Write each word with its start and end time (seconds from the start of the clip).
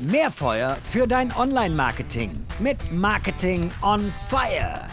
Mehr 0.00 0.30
Feuer 0.30 0.78
für 0.88 1.06
dein 1.06 1.32
Online-Marketing 1.32 2.30
mit 2.58 2.92
Marketing 2.92 3.70
on 3.82 4.10
Fire. 4.28 4.86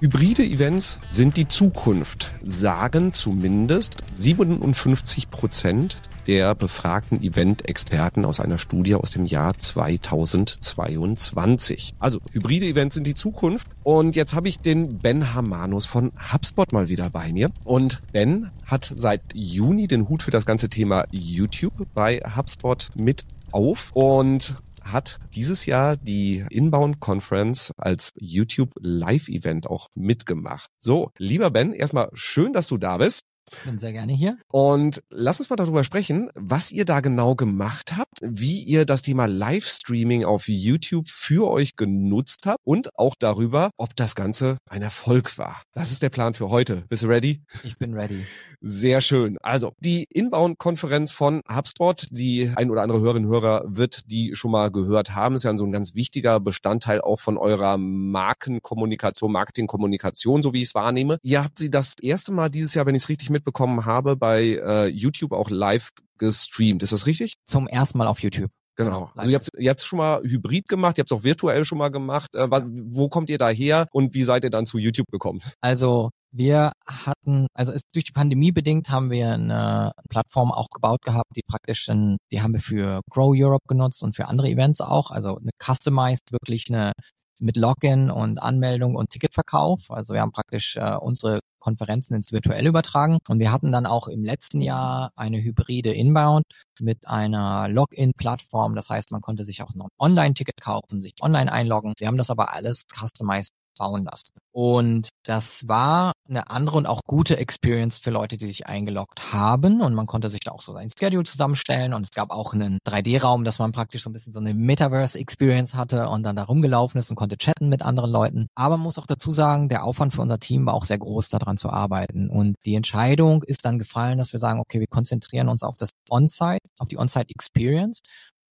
Hybride 0.00 0.44
Events 0.44 0.98
sind 1.10 1.36
die 1.36 1.48
Zukunft, 1.48 2.34
sagen 2.42 3.12
zumindest 3.12 3.98
57 4.16 5.30
Prozent 5.30 6.00
der 6.26 6.54
befragten 6.54 7.22
Event-Experten 7.22 8.24
aus 8.24 8.40
einer 8.40 8.56
Studie 8.58 8.94
aus 8.94 9.10
dem 9.10 9.26
Jahr 9.26 9.52
2022. 9.54 11.94
Also 11.98 12.20
hybride 12.32 12.64
Events 12.66 12.94
sind 12.94 13.06
die 13.06 13.14
Zukunft. 13.14 13.66
Und 13.82 14.16
jetzt 14.16 14.34
habe 14.34 14.48
ich 14.48 14.60
den 14.60 14.96
Ben 14.98 15.34
Hamanus 15.34 15.84
von 15.86 16.12
HubSpot 16.32 16.72
mal 16.72 16.88
wieder 16.88 17.10
bei 17.10 17.30
mir. 17.32 17.50
Und 17.64 18.00
Ben 18.12 18.50
hat 18.66 18.90
seit 18.96 19.20
Juni 19.34 19.86
den 19.86 20.08
Hut 20.08 20.22
für 20.22 20.30
das 20.30 20.46
ganze 20.46 20.70
Thema 20.70 21.04
YouTube 21.10 21.74
bei 21.92 22.22
HubSpot 22.36 22.88
mit 22.94 23.26
auf 23.54 23.92
und 23.94 24.56
hat 24.82 25.18
dieses 25.34 25.64
Jahr 25.66 25.96
die 25.96 26.44
Inbound 26.50 27.00
Conference 27.00 27.72
als 27.76 28.12
YouTube 28.16 28.72
Live 28.80 29.28
Event 29.28 29.66
auch 29.66 29.88
mitgemacht. 29.94 30.70
So, 30.78 31.10
lieber 31.18 31.50
Ben, 31.50 31.72
erstmal 31.72 32.10
schön, 32.12 32.52
dass 32.52 32.68
du 32.68 32.76
da 32.76 32.98
bist. 32.98 33.22
Bin 33.64 33.78
sehr 33.78 33.92
gerne 33.92 34.12
hier. 34.12 34.38
Und 34.50 35.02
lass 35.10 35.40
uns 35.40 35.50
mal 35.50 35.56
darüber 35.56 35.84
sprechen, 35.84 36.30
was 36.34 36.72
ihr 36.72 36.84
da 36.84 37.00
genau 37.00 37.34
gemacht 37.34 37.96
habt, 37.96 38.20
wie 38.22 38.62
ihr 38.62 38.84
das 38.84 39.02
Thema 39.02 39.26
Livestreaming 39.26 40.24
auf 40.24 40.48
YouTube 40.48 41.08
für 41.08 41.50
euch 41.50 41.76
genutzt 41.76 42.46
habt 42.46 42.60
und 42.64 42.98
auch 42.98 43.14
darüber, 43.18 43.70
ob 43.76 43.96
das 43.96 44.14
Ganze 44.14 44.58
ein 44.68 44.82
Erfolg 44.82 45.38
war. 45.38 45.62
Das 45.72 45.90
ist 45.90 46.02
der 46.02 46.10
Plan 46.10 46.34
für 46.34 46.50
heute. 46.50 46.84
Bist 46.88 47.02
du 47.02 47.08
ready? 47.08 47.42
Ich 47.62 47.78
bin 47.78 47.94
ready. 47.94 48.24
Sehr 48.60 49.00
schön. 49.00 49.38
Also 49.42 49.72
die 49.78 50.06
Inbound-Konferenz 50.10 51.12
von 51.12 51.40
HubSpot, 51.52 52.06
die 52.10 52.52
ein 52.56 52.70
oder 52.70 52.82
andere 52.82 53.00
Hörerin 53.00 53.26
Hörer 53.26 53.64
wird 53.66 54.10
die 54.10 54.34
schon 54.34 54.50
mal 54.50 54.70
gehört 54.70 55.14
haben, 55.14 55.34
ist 55.34 55.44
ja 55.44 55.56
so 55.56 55.64
ein 55.64 55.72
ganz 55.72 55.94
wichtiger 55.94 56.40
Bestandteil 56.40 57.00
auch 57.00 57.20
von 57.20 57.36
eurer 57.36 57.76
Markenkommunikation, 57.78 59.32
Marketingkommunikation, 59.32 60.42
so 60.42 60.52
wie 60.52 60.62
ich 60.62 60.68
es 60.68 60.74
wahrnehme. 60.74 61.18
Ihr 61.22 61.44
habt 61.44 61.58
sie 61.58 61.70
das 61.70 61.94
erste 62.00 62.32
Mal 62.32 62.48
dieses 62.48 62.74
Jahr, 62.74 62.86
wenn 62.86 62.94
ich 62.94 63.04
es 63.04 63.08
richtig 63.08 63.30
mitbekommen 63.34 63.84
habe, 63.84 64.16
bei 64.16 64.58
äh, 64.64 64.86
YouTube 64.86 65.32
auch 65.32 65.50
live 65.50 65.90
gestreamt. 66.18 66.82
Ist 66.82 66.92
das 66.92 67.06
richtig? 67.06 67.34
Zum 67.44 67.68
ersten 67.68 67.98
Mal 67.98 68.06
auf 68.06 68.20
YouTube. 68.20 68.50
Genau. 68.76 69.10
Also 69.14 69.30
ihr 69.30 69.36
habt 69.36 69.48
ihr 69.56 69.70
habt 69.70 69.80
schon 69.82 69.98
mal 69.98 70.20
hybrid 70.22 70.66
gemacht, 70.66 70.98
ihr 70.98 71.02
habt 71.02 71.12
es 71.12 71.16
auch 71.16 71.22
virtuell 71.22 71.64
schon 71.64 71.78
mal 71.78 71.90
gemacht. 71.90 72.34
Äh, 72.34 72.48
wo 72.50 73.08
kommt 73.08 73.30
ihr 73.30 73.38
da 73.38 73.48
her 73.48 73.86
und 73.92 74.14
wie 74.14 74.24
seid 74.24 74.44
ihr 74.44 74.50
dann 74.50 74.66
zu 74.66 74.78
YouTube 74.78 75.06
gekommen? 75.12 75.40
Also 75.60 76.10
wir 76.32 76.72
hatten, 76.84 77.46
also 77.54 77.70
ist 77.70 77.84
durch 77.92 78.04
die 78.04 78.12
Pandemie 78.12 78.50
bedingt 78.50 78.88
haben 78.88 79.10
wir 79.10 79.34
eine 79.34 79.92
Plattform 80.10 80.50
auch 80.50 80.66
gebaut 80.74 81.02
gehabt, 81.02 81.30
die 81.36 81.42
praktisch, 81.46 81.88
in, 81.88 82.16
die 82.32 82.42
haben 82.42 82.52
wir 82.52 82.60
für 82.60 83.00
Grow 83.08 83.32
Europe 83.36 83.66
genutzt 83.68 84.02
und 84.02 84.16
für 84.16 84.26
andere 84.26 84.48
Events 84.48 84.80
auch. 84.80 85.12
Also 85.12 85.36
eine 85.36 85.50
customized, 85.62 86.32
wirklich 86.32 86.64
eine 86.68 86.92
mit 87.40 87.56
Login 87.56 88.10
und 88.10 88.40
Anmeldung 88.42 88.94
und 88.94 89.10
Ticketverkauf. 89.10 89.90
Also 89.90 90.14
wir 90.14 90.20
haben 90.20 90.32
praktisch 90.32 90.76
äh, 90.76 90.96
unsere 90.96 91.40
Konferenzen 91.58 92.14
ins 92.14 92.30
Virtuelle 92.30 92.68
übertragen. 92.68 93.18
Und 93.28 93.38
wir 93.38 93.50
hatten 93.50 93.72
dann 93.72 93.86
auch 93.86 94.06
im 94.08 94.22
letzten 94.22 94.60
Jahr 94.60 95.10
eine 95.16 95.42
hybride 95.42 95.92
Inbound 95.92 96.44
mit 96.78 97.08
einer 97.08 97.68
Login-Plattform. 97.68 98.74
Das 98.74 98.90
heißt, 98.90 99.12
man 99.12 99.22
konnte 99.22 99.44
sich 99.44 99.62
auch 99.62 99.74
noch 99.74 99.86
ein 99.86 99.96
Online-Ticket 99.98 100.60
kaufen, 100.60 101.00
sich 101.00 101.14
online 101.22 101.50
einloggen. 101.50 101.94
Wir 101.98 102.08
haben 102.08 102.18
das 102.18 102.30
aber 102.30 102.52
alles 102.52 102.84
customized 102.94 103.52
bauen 103.78 104.04
lassen. 104.04 104.32
Und 104.52 105.08
das 105.24 105.66
war 105.66 106.12
eine 106.28 106.48
andere 106.50 106.76
und 106.76 106.86
auch 106.86 107.00
gute 107.06 107.36
Experience 107.36 107.98
für 107.98 108.10
Leute, 108.10 108.36
die 108.36 108.46
sich 108.46 108.66
eingeloggt 108.66 109.32
haben. 109.32 109.80
Und 109.80 109.94
man 109.94 110.06
konnte 110.06 110.30
sich 110.30 110.40
da 110.40 110.52
auch 110.52 110.62
so 110.62 110.72
sein 110.72 110.90
Schedule 110.96 111.24
zusammenstellen. 111.24 111.92
Und 111.92 112.02
es 112.02 112.10
gab 112.10 112.30
auch 112.30 112.54
einen 112.54 112.78
3D-Raum, 112.86 113.44
dass 113.44 113.58
man 113.58 113.72
praktisch 113.72 114.04
so 114.04 114.10
ein 114.10 114.12
bisschen 114.12 114.32
so 114.32 114.38
eine 114.38 114.54
Metaverse-Experience 114.54 115.74
hatte 115.74 116.08
und 116.08 116.22
dann 116.22 116.36
da 116.36 116.44
rumgelaufen 116.44 116.98
ist 116.98 117.10
und 117.10 117.16
konnte 117.16 117.36
chatten 117.36 117.68
mit 117.68 117.82
anderen 117.82 118.10
Leuten. 118.10 118.46
Aber 118.54 118.76
man 118.76 118.84
muss 118.84 118.98
auch 118.98 119.06
dazu 119.06 119.32
sagen, 119.32 119.68
der 119.68 119.84
Aufwand 119.84 120.14
für 120.14 120.22
unser 120.22 120.38
Team 120.38 120.66
war 120.66 120.74
auch 120.74 120.84
sehr 120.84 120.98
groß, 120.98 121.30
daran 121.30 121.56
zu 121.56 121.70
arbeiten. 121.70 122.30
Und 122.30 122.54
die 122.64 122.76
Entscheidung 122.76 123.42
ist 123.42 123.64
dann 123.64 123.78
gefallen, 123.78 124.18
dass 124.18 124.32
wir 124.32 124.40
sagen, 124.40 124.60
okay, 124.60 124.78
wir 124.78 124.86
konzentrieren 124.86 125.48
uns 125.48 125.62
auf 125.62 125.76
das 125.76 125.90
On-Site, 126.10 126.60
auf 126.78 126.88
die 126.88 126.98
On-Site-Experience 126.98 128.00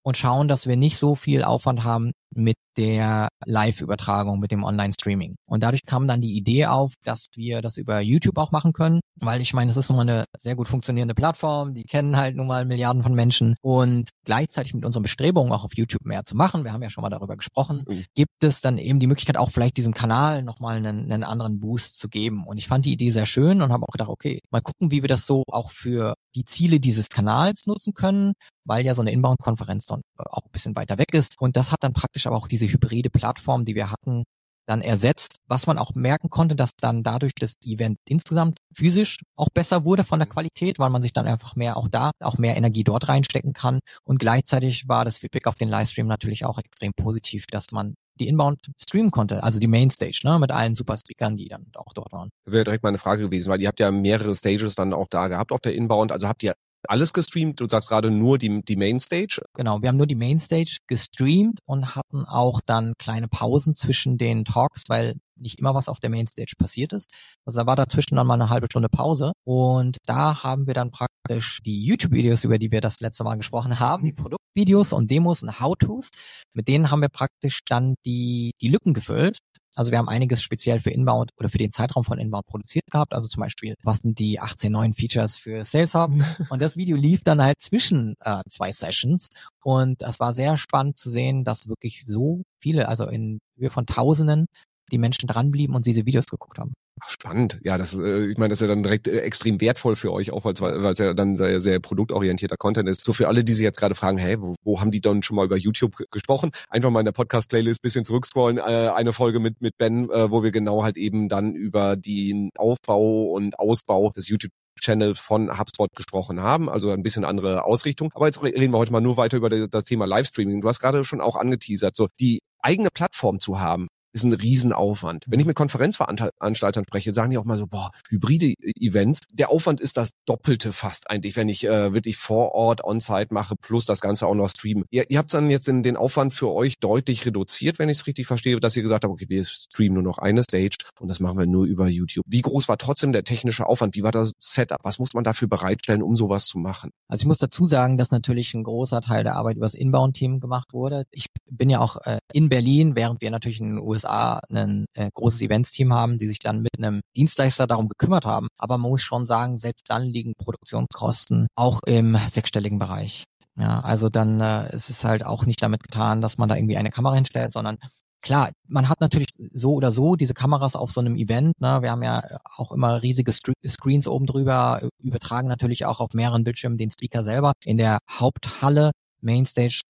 und 0.03 0.17
schauen, 0.17 0.47
dass 0.47 0.67
wir 0.67 0.75
nicht 0.75 0.97
so 0.97 1.15
viel 1.15 1.43
Aufwand 1.43 1.83
haben 1.83 2.11
mit 2.35 2.57
der 2.77 3.27
Live-Übertragung, 3.45 4.39
mit 4.39 4.51
dem 4.51 4.63
Online-Streaming. 4.63 5.35
Und 5.45 5.63
dadurch 5.63 5.85
kam 5.85 6.07
dann 6.07 6.21
die 6.21 6.35
Idee 6.35 6.65
auf, 6.65 6.93
dass 7.03 7.27
wir 7.35 7.61
das 7.61 7.77
über 7.77 7.99
YouTube 7.99 8.37
auch 8.37 8.51
machen 8.51 8.73
können, 8.73 8.99
weil 9.19 9.41
ich 9.41 9.53
meine, 9.53 9.69
es 9.69 9.77
ist 9.77 9.89
nun 9.89 9.97
mal 9.97 10.09
eine 10.09 10.25
sehr 10.37 10.55
gut 10.55 10.67
funktionierende 10.67 11.13
Plattform, 11.13 11.73
die 11.73 11.83
kennen 11.83 12.17
halt 12.17 12.35
nun 12.35 12.47
mal 12.47 12.65
Milliarden 12.65 13.03
von 13.03 13.13
Menschen 13.13 13.55
und 13.61 14.09
gleichzeitig 14.25 14.73
mit 14.73 14.85
unseren 14.85 15.03
Bestrebungen 15.03 15.53
auch 15.53 15.63
auf 15.63 15.75
YouTube 15.75 16.05
mehr 16.05 16.23
zu 16.23 16.35
machen, 16.35 16.63
wir 16.63 16.73
haben 16.73 16.81
ja 16.81 16.89
schon 16.89 17.03
mal 17.03 17.09
darüber 17.09 17.37
gesprochen, 17.37 17.83
mhm. 17.87 18.05
gibt 18.15 18.43
es 18.43 18.61
dann 18.61 18.77
eben 18.77 18.99
die 18.99 19.07
Möglichkeit 19.07 19.37
auch 19.37 19.51
vielleicht 19.51 19.77
diesem 19.77 19.93
Kanal 19.93 20.43
nochmal 20.43 20.77
einen, 20.77 21.11
einen 21.11 21.23
anderen 21.23 21.59
Boost 21.59 21.97
zu 21.97 22.09
geben. 22.09 22.45
Und 22.47 22.57
ich 22.57 22.67
fand 22.67 22.85
die 22.85 22.93
Idee 22.93 23.11
sehr 23.11 23.25
schön 23.25 23.61
und 23.61 23.71
habe 23.71 23.83
auch 23.83 23.91
gedacht, 23.91 24.09
okay, 24.09 24.39
mal 24.49 24.61
gucken, 24.61 24.91
wie 24.91 25.01
wir 25.01 25.07
das 25.07 25.25
so 25.25 25.43
auch 25.47 25.71
für 25.71 26.15
die 26.35 26.45
Ziele 26.45 26.79
dieses 26.79 27.09
Kanals 27.09 27.67
nutzen 27.67 27.93
können, 27.93 28.33
weil 28.65 28.85
ja 28.85 28.95
so 28.95 29.01
eine 29.01 29.11
Inbound-Konferenz 29.11 29.85
dann 29.85 30.01
auch 30.17 30.43
ein 30.45 30.51
bisschen 30.51 30.75
weiter 30.75 30.97
weg 30.97 31.13
ist. 31.13 31.35
Und 31.39 31.55
das 31.57 31.71
hat 31.71 31.83
dann 31.83 31.93
praktisch 31.93 32.22
aber 32.27 32.37
auch 32.37 32.47
diese 32.47 32.67
hybride 32.67 33.09
Plattform, 33.09 33.65
die 33.65 33.75
wir 33.75 33.91
hatten, 33.91 34.23
dann 34.65 34.81
ersetzt, 34.81 35.35
was 35.47 35.67
man 35.67 35.77
auch 35.77 35.93
merken 35.93 36.29
konnte, 36.29 36.55
dass 36.55 36.71
dann 36.77 37.03
dadurch 37.03 37.33
das 37.35 37.55
Event 37.65 37.97
insgesamt 38.07 38.59
physisch 38.73 39.19
auch 39.35 39.49
besser 39.53 39.83
wurde 39.83 40.03
von 40.03 40.19
der 40.19 40.27
Qualität, 40.27 40.79
weil 40.79 40.89
man 40.89 41.01
sich 41.01 41.13
dann 41.13 41.27
einfach 41.27 41.55
mehr 41.55 41.77
auch 41.77 41.87
da, 41.89 42.11
auch 42.21 42.37
mehr 42.37 42.55
Energie 42.55 42.83
dort 42.83 43.09
reinstecken 43.09 43.53
kann. 43.53 43.79
Und 44.05 44.19
gleichzeitig 44.19 44.87
war 44.87 45.05
das 45.05 45.17
Feedback 45.17 45.47
auf 45.47 45.55
den 45.55 45.69
Livestream 45.69 46.07
natürlich 46.07 46.45
auch 46.45 46.59
extrem 46.59 46.93
positiv, 46.93 47.45
dass 47.47 47.71
man 47.71 47.95
die 48.19 48.27
Inbound 48.27 48.59
streamen 48.79 49.11
konnte, 49.11 49.43
also 49.43 49.59
die 49.59 49.67
Mainstage, 49.67 50.21
ne, 50.23 50.37
mit 50.37 50.51
allen 50.51 50.75
Superspeakern, 50.75 51.35
die 51.35 51.47
dann 51.47 51.65
auch 51.75 51.93
dort 51.93 52.11
waren. 52.13 52.29
Wäre 52.45 52.63
direkt 52.63 52.83
meine 52.83 52.99
Frage 52.99 53.23
gewesen, 53.23 53.49
weil 53.49 53.59
ihr 53.59 53.67
habt 53.67 53.79
ja 53.79 53.91
mehrere 53.91 54.35
Stages 54.35 54.75
dann 54.75 54.93
auch 54.93 55.07
da 55.09 55.27
gehabt 55.27 55.51
auf 55.51 55.61
der 55.61 55.73
Inbound, 55.73 56.11
also 56.11 56.27
habt 56.27 56.43
ihr 56.43 56.53
alles 56.89 57.13
gestreamt? 57.13 57.59
Du 57.59 57.67
sagst 57.67 57.89
gerade 57.89 58.11
nur 58.11 58.37
die, 58.37 58.61
die 58.63 58.75
Mainstage? 58.75 59.41
Genau, 59.55 59.81
wir 59.81 59.89
haben 59.89 59.97
nur 59.97 60.07
die 60.07 60.15
Mainstage 60.15 60.77
gestreamt 60.87 61.59
und 61.65 61.95
hatten 61.95 62.25
auch 62.25 62.61
dann 62.65 62.93
kleine 62.97 63.27
Pausen 63.27 63.75
zwischen 63.75 64.17
den 64.17 64.45
Talks, 64.45 64.83
weil 64.87 65.15
nicht 65.35 65.59
immer 65.59 65.73
was 65.73 65.89
auf 65.89 65.99
der 65.99 66.09
Mainstage 66.09 66.53
passiert 66.57 66.93
ist. 66.93 67.13
Also 67.45 67.61
da 67.61 67.67
war 67.67 67.75
dazwischen 67.75 68.15
dann 68.15 68.27
mal 68.27 68.35
eine 68.35 68.49
halbe 68.49 68.67
Stunde 68.69 68.89
Pause 68.89 69.33
und 69.43 69.97
da 70.05 70.43
haben 70.43 70.67
wir 70.67 70.73
dann 70.73 70.91
praktisch 70.91 71.59
die 71.65 71.83
YouTube-Videos, 71.83 72.43
über 72.43 72.59
die 72.59 72.71
wir 72.71 72.81
das 72.81 72.99
letzte 72.99 73.23
Mal 73.23 73.35
gesprochen 73.35 73.79
haben, 73.79 74.05
die 74.05 74.13
Produktvideos 74.13 74.93
und 74.93 75.09
Demos 75.09 75.43
und 75.43 75.59
How-Tos, 75.59 76.09
mit 76.53 76.67
denen 76.67 76.91
haben 76.91 77.01
wir 77.01 77.09
praktisch 77.09 77.61
dann 77.67 77.95
die, 78.05 78.51
die 78.61 78.69
Lücken 78.69 78.93
gefüllt 78.93 79.39
also 79.75 79.91
wir 79.91 79.97
haben 79.97 80.09
einiges 80.09 80.41
speziell 80.41 80.79
für 80.79 80.91
Inbound 80.91 81.31
oder 81.39 81.49
für 81.49 81.57
den 81.57 81.71
Zeitraum 81.71 82.03
von 82.03 82.19
Inbound 82.19 82.45
produziert 82.45 82.85
gehabt. 82.91 83.13
Also 83.13 83.27
zum 83.27 83.41
Beispiel, 83.41 83.75
was 83.83 83.99
sind 83.99 84.19
die 84.19 84.39
18 84.39 84.71
neuen 84.71 84.93
Features 84.93 85.37
für 85.37 85.63
Sales 85.63 85.95
Hub? 85.95 86.11
Und 86.49 86.61
das 86.61 86.77
Video 86.77 86.95
lief 86.95 87.23
dann 87.23 87.41
halt 87.41 87.59
zwischen 87.61 88.15
äh, 88.19 88.41
zwei 88.49 88.71
Sessions. 88.71 89.29
Und 89.63 90.01
das 90.01 90.19
war 90.19 90.33
sehr 90.33 90.57
spannend 90.57 90.99
zu 90.99 91.09
sehen, 91.09 91.43
dass 91.43 91.67
wirklich 91.67 92.03
so 92.05 92.43
viele, 92.59 92.87
also 92.87 93.07
in 93.07 93.39
Höhe 93.57 93.69
von 93.69 93.85
Tausenden, 93.85 94.45
die 94.91 94.97
Menschen 94.97 95.27
dranblieben 95.27 95.75
und 95.75 95.85
diese 95.85 96.05
Videos 96.05 96.25
geguckt 96.25 96.59
haben. 96.59 96.73
Spannend. 97.01 97.59
Ja, 97.63 97.77
das, 97.77 97.97
äh, 97.97 98.27
ich 98.27 98.37
meine, 98.37 98.49
das 98.49 98.57
ist 98.57 98.61
ja 98.61 98.67
dann 98.67 98.83
direkt 98.83 99.07
äh, 99.07 99.19
extrem 99.21 99.59
wertvoll 99.59 99.95
für 99.95 100.13
euch, 100.13 100.31
auch 100.31 100.45
weil 100.45 100.53
es 100.53 100.99
ja 100.99 101.13
dann 101.13 101.37
sehr, 101.37 101.59
sehr 101.59 101.79
produktorientierter 101.79 102.55
Content 102.55 102.87
ist. 102.87 103.03
So 103.03 103.13
für 103.13 103.27
alle, 103.27 103.43
die 103.43 103.53
sich 103.53 103.63
jetzt 103.63 103.79
gerade 103.79 103.95
fragen, 103.95 104.17
hey, 104.17 104.39
wo, 104.39 104.55
wo 104.63 104.79
haben 104.79 104.91
die 104.91 105.01
dann 105.01 105.23
schon 105.23 105.35
mal 105.35 105.45
über 105.45 105.57
YouTube 105.57 105.95
gesprochen? 106.11 106.51
Einfach 106.69 106.91
mal 106.91 106.99
in 106.99 107.05
der 107.05 107.11
Podcast-Playlist 107.11 107.81
bisschen 107.81 108.05
zurückscrollen. 108.05 108.57
Äh, 108.57 108.91
eine 108.95 109.11
Folge 109.11 109.39
mit, 109.39 109.61
mit 109.61 109.77
Ben, 109.77 110.09
äh, 110.09 110.29
wo 110.31 110.43
wir 110.43 110.51
genau 110.51 110.83
halt 110.83 110.97
eben 110.97 111.29
dann 111.29 111.55
über 111.55 111.95
den 111.95 112.51
Aufbau 112.57 113.31
und 113.31 113.57
Ausbau 113.59 114.11
des 114.11 114.29
YouTube 114.29 114.51
Channel 114.79 115.15
von 115.15 115.57
HubSpot 115.57 115.89
gesprochen 115.95 116.41
haben, 116.41 116.69
also 116.69 116.91
ein 116.91 117.03
bisschen 117.03 117.25
andere 117.25 117.63
Ausrichtung. 117.63 118.11
Aber 118.15 118.25
jetzt 118.27 118.41
reden 118.43 118.73
wir 118.73 118.77
heute 118.77 118.91
mal 118.91 119.01
nur 119.01 119.17
weiter 119.17 119.37
über 119.37 119.49
das 119.49 119.85
Thema 119.85 120.05
Livestreaming. 120.05 120.61
Du 120.61 120.67
hast 120.67 120.79
gerade 120.79 121.03
schon 121.03 121.21
auch 121.21 121.35
angeteasert, 121.35 121.95
so 121.95 122.07
die 122.19 122.39
eigene 122.59 122.89
Plattform 122.93 123.39
zu 123.39 123.59
haben, 123.59 123.87
ist 124.13 124.23
ein 124.23 124.33
Riesenaufwand. 124.33 125.25
Wenn 125.27 125.39
ich 125.39 125.45
mit 125.45 125.55
Konferenzveranstaltern 125.55 126.85
spreche, 126.85 127.13
sagen 127.13 127.31
die 127.31 127.37
auch 127.37 127.45
mal 127.45 127.57
so, 127.57 127.67
boah, 127.67 127.91
hybride 128.09 128.53
Events, 128.79 129.21
der 129.31 129.49
Aufwand 129.49 129.81
ist 129.81 129.97
das 129.97 130.11
Doppelte 130.25 130.71
fast 130.71 131.09
eigentlich, 131.09 131.35
wenn 131.35 131.49
ich 131.49 131.65
äh, 131.67 131.93
wirklich 131.93 132.17
vor 132.17 132.53
Ort 132.53 132.83
On-Site 132.83 133.33
mache, 133.33 133.55
plus 133.59 133.85
das 133.85 134.01
Ganze 134.01 134.27
auch 134.27 134.35
noch 134.35 134.49
streamen. 134.49 134.85
Ihr, 134.91 135.09
ihr 135.09 135.17
habt 135.17 135.33
dann 135.33 135.49
jetzt 135.49 135.67
den, 135.67 135.81
den 135.81 135.97
Aufwand 135.97 136.33
für 136.33 136.51
euch 136.51 136.79
deutlich 136.79 137.25
reduziert, 137.25 137.79
wenn 137.79 137.89
ich 137.89 137.97
es 137.97 138.07
richtig 138.07 138.27
verstehe, 138.27 138.59
dass 138.59 138.77
ihr 138.77 138.83
gesagt 138.83 139.03
habt, 139.03 139.11
okay, 139.11 139.25
wir 139.27 139.43
streamen 139.43 139.95
nur 139.95 140.03
noch 140.03 140.19
eine 140.19 140.43
Stage 140.43 140.77
und 140.99 141.07
das 141.07 141.19
machen 141.19 141.39
wir 141.39 141.47
nur 141.47 141.65
über 141.65 141.87
YouTube. 141.87 142.25
Wie 142.27 142.41
groß 142.41 142.69
war 142.69 142.77
trotzdem 142.77 143.13
der 143.13 143.23
technische 143.23 143.65
Aufwand? 143.65 143.95
Wie 143.95 144.03
war 144.03 144.11
das 144.11 144.33
Setup? 144.37 144.79
Was 144.83 144.99
muss 144.99 145.13
man 145.13 145.23
dafür 145.23 145.47
bereitstellen, 145.47 146.03
um 146.03 146.15
sowas 146.15 146.45
zu 146.45 146.59
machen? 146.59 146.91
Also 147.07 147.23
ich 147.23 147.27
muss 147.27 147.39
dazu 147.39 147.65
sagen, 147.65 147.97
dass 147.97 148.11
natürlich 148.11 148.53
ein 148.53 148.63
großer 148.63 149.01
Teil 149.01 149.23
der 149.23 149.35
Arbeit 149.35 149.55
über 149.55 149.65
das 149.65 149.73
Inbound-Team 149.73 150.39
gemacht 150.39 150.73
wurde. 150.73 151.05
Ich 151.11 151.27
bin 151.49 151.69
ja 151.69 151.79
auch 151.79 151.97
äh, 152.05 152.19
in 152.31 152.49
Berlin, 152.49 152.95
während 152.95 153.21
wir 153.21 153.31
natürlich 153.31 153.59
in 153.59 153.75
den 153.75 153.79
USA 153.79 154.02
USA 154.03 154.39
ein 154.49 154.85
äh, 154.93 155.09
großes 155.13 155.41
Events-Team 155.41 155.93
haben, 155.93 156.17
die 156.17 156.27
sich 156.27 156.39
dann 156.39 156.61
mit 156.61 156.77
einem 156.77 157.01
Dienstleister 157.15 157.67
darum 157.67 157.87
gekümmert 157.89 158.25
haben. 158.25 158.47
Aber 158.57 158.77
man 158.77 158.91
muss 158.91 159.01
schon 159.01 159.25
sagen, 159.25 159.57
selbst 159.57 159.89
dann 159.89 160.03
liegen 160.03 160.33
Produktionskosten 160.37 161.47
auch 161.55 161.81
im 161.85 162.17
sechsstelligen 162.29 162.79
Bereich. 162.79 163.23
Ja, 163.57 163.81
also 163.81 164.09
dann 164.09 164.41
äh, 164.41 164.67
es 164.73 164.89
ist 164.89 165.03
halt 165.03 165.25
auch 165.25 165.45
nicht 165.45 165.61
damit 165.61 165.83
getan, 165.83 166.21
dass 166.21 166.37
man 166.37 166.49
da 166.49 166.55
irgendwie 166.55 166.77
eine 166.77 166.89
Kamera 166.89 167.15
hinstellt, 167.15 167.53
sondern 167.53 167.77
klar, 168.21 168.49
man 168.67 168.89
hat 168.89 168.99
natürlich 168.99 169.27
so 169.51 169.73
oder 169.73 169.91
so 169.91 170.15
diese 170.15 170.33
Kameras 170.33 170.75
auf 170.75 170.91
so 170.91 171.01
einem 171.01 171.15
Event. 171.15 171.59
Ne? 171.61 171.79
Wir 171.81 171.91
haben 171.91 172.01
ja 172.01 172.23
auch 172.57 172.71
immer 172.71 173.03
riesige 173.03 173.31
Screens 173.31 174.07
oben 174.07 174.25
drüber, 174.25 174.81
übertragen 174.99 175.47
natürlich 175.47 175.85
auch 175.85 175.99
auf 175.99 176.13
mehreren 176.13 176.43
Bildschirmen 176.43 176.77
den 176.77 176.89
Speaker 176.89 177.23
selber. 177.23 177.53
In 177.63 177.77
der 177.77 177.99
Haupthalle, 178.09 178.91
Mainstage, 179.21 179.81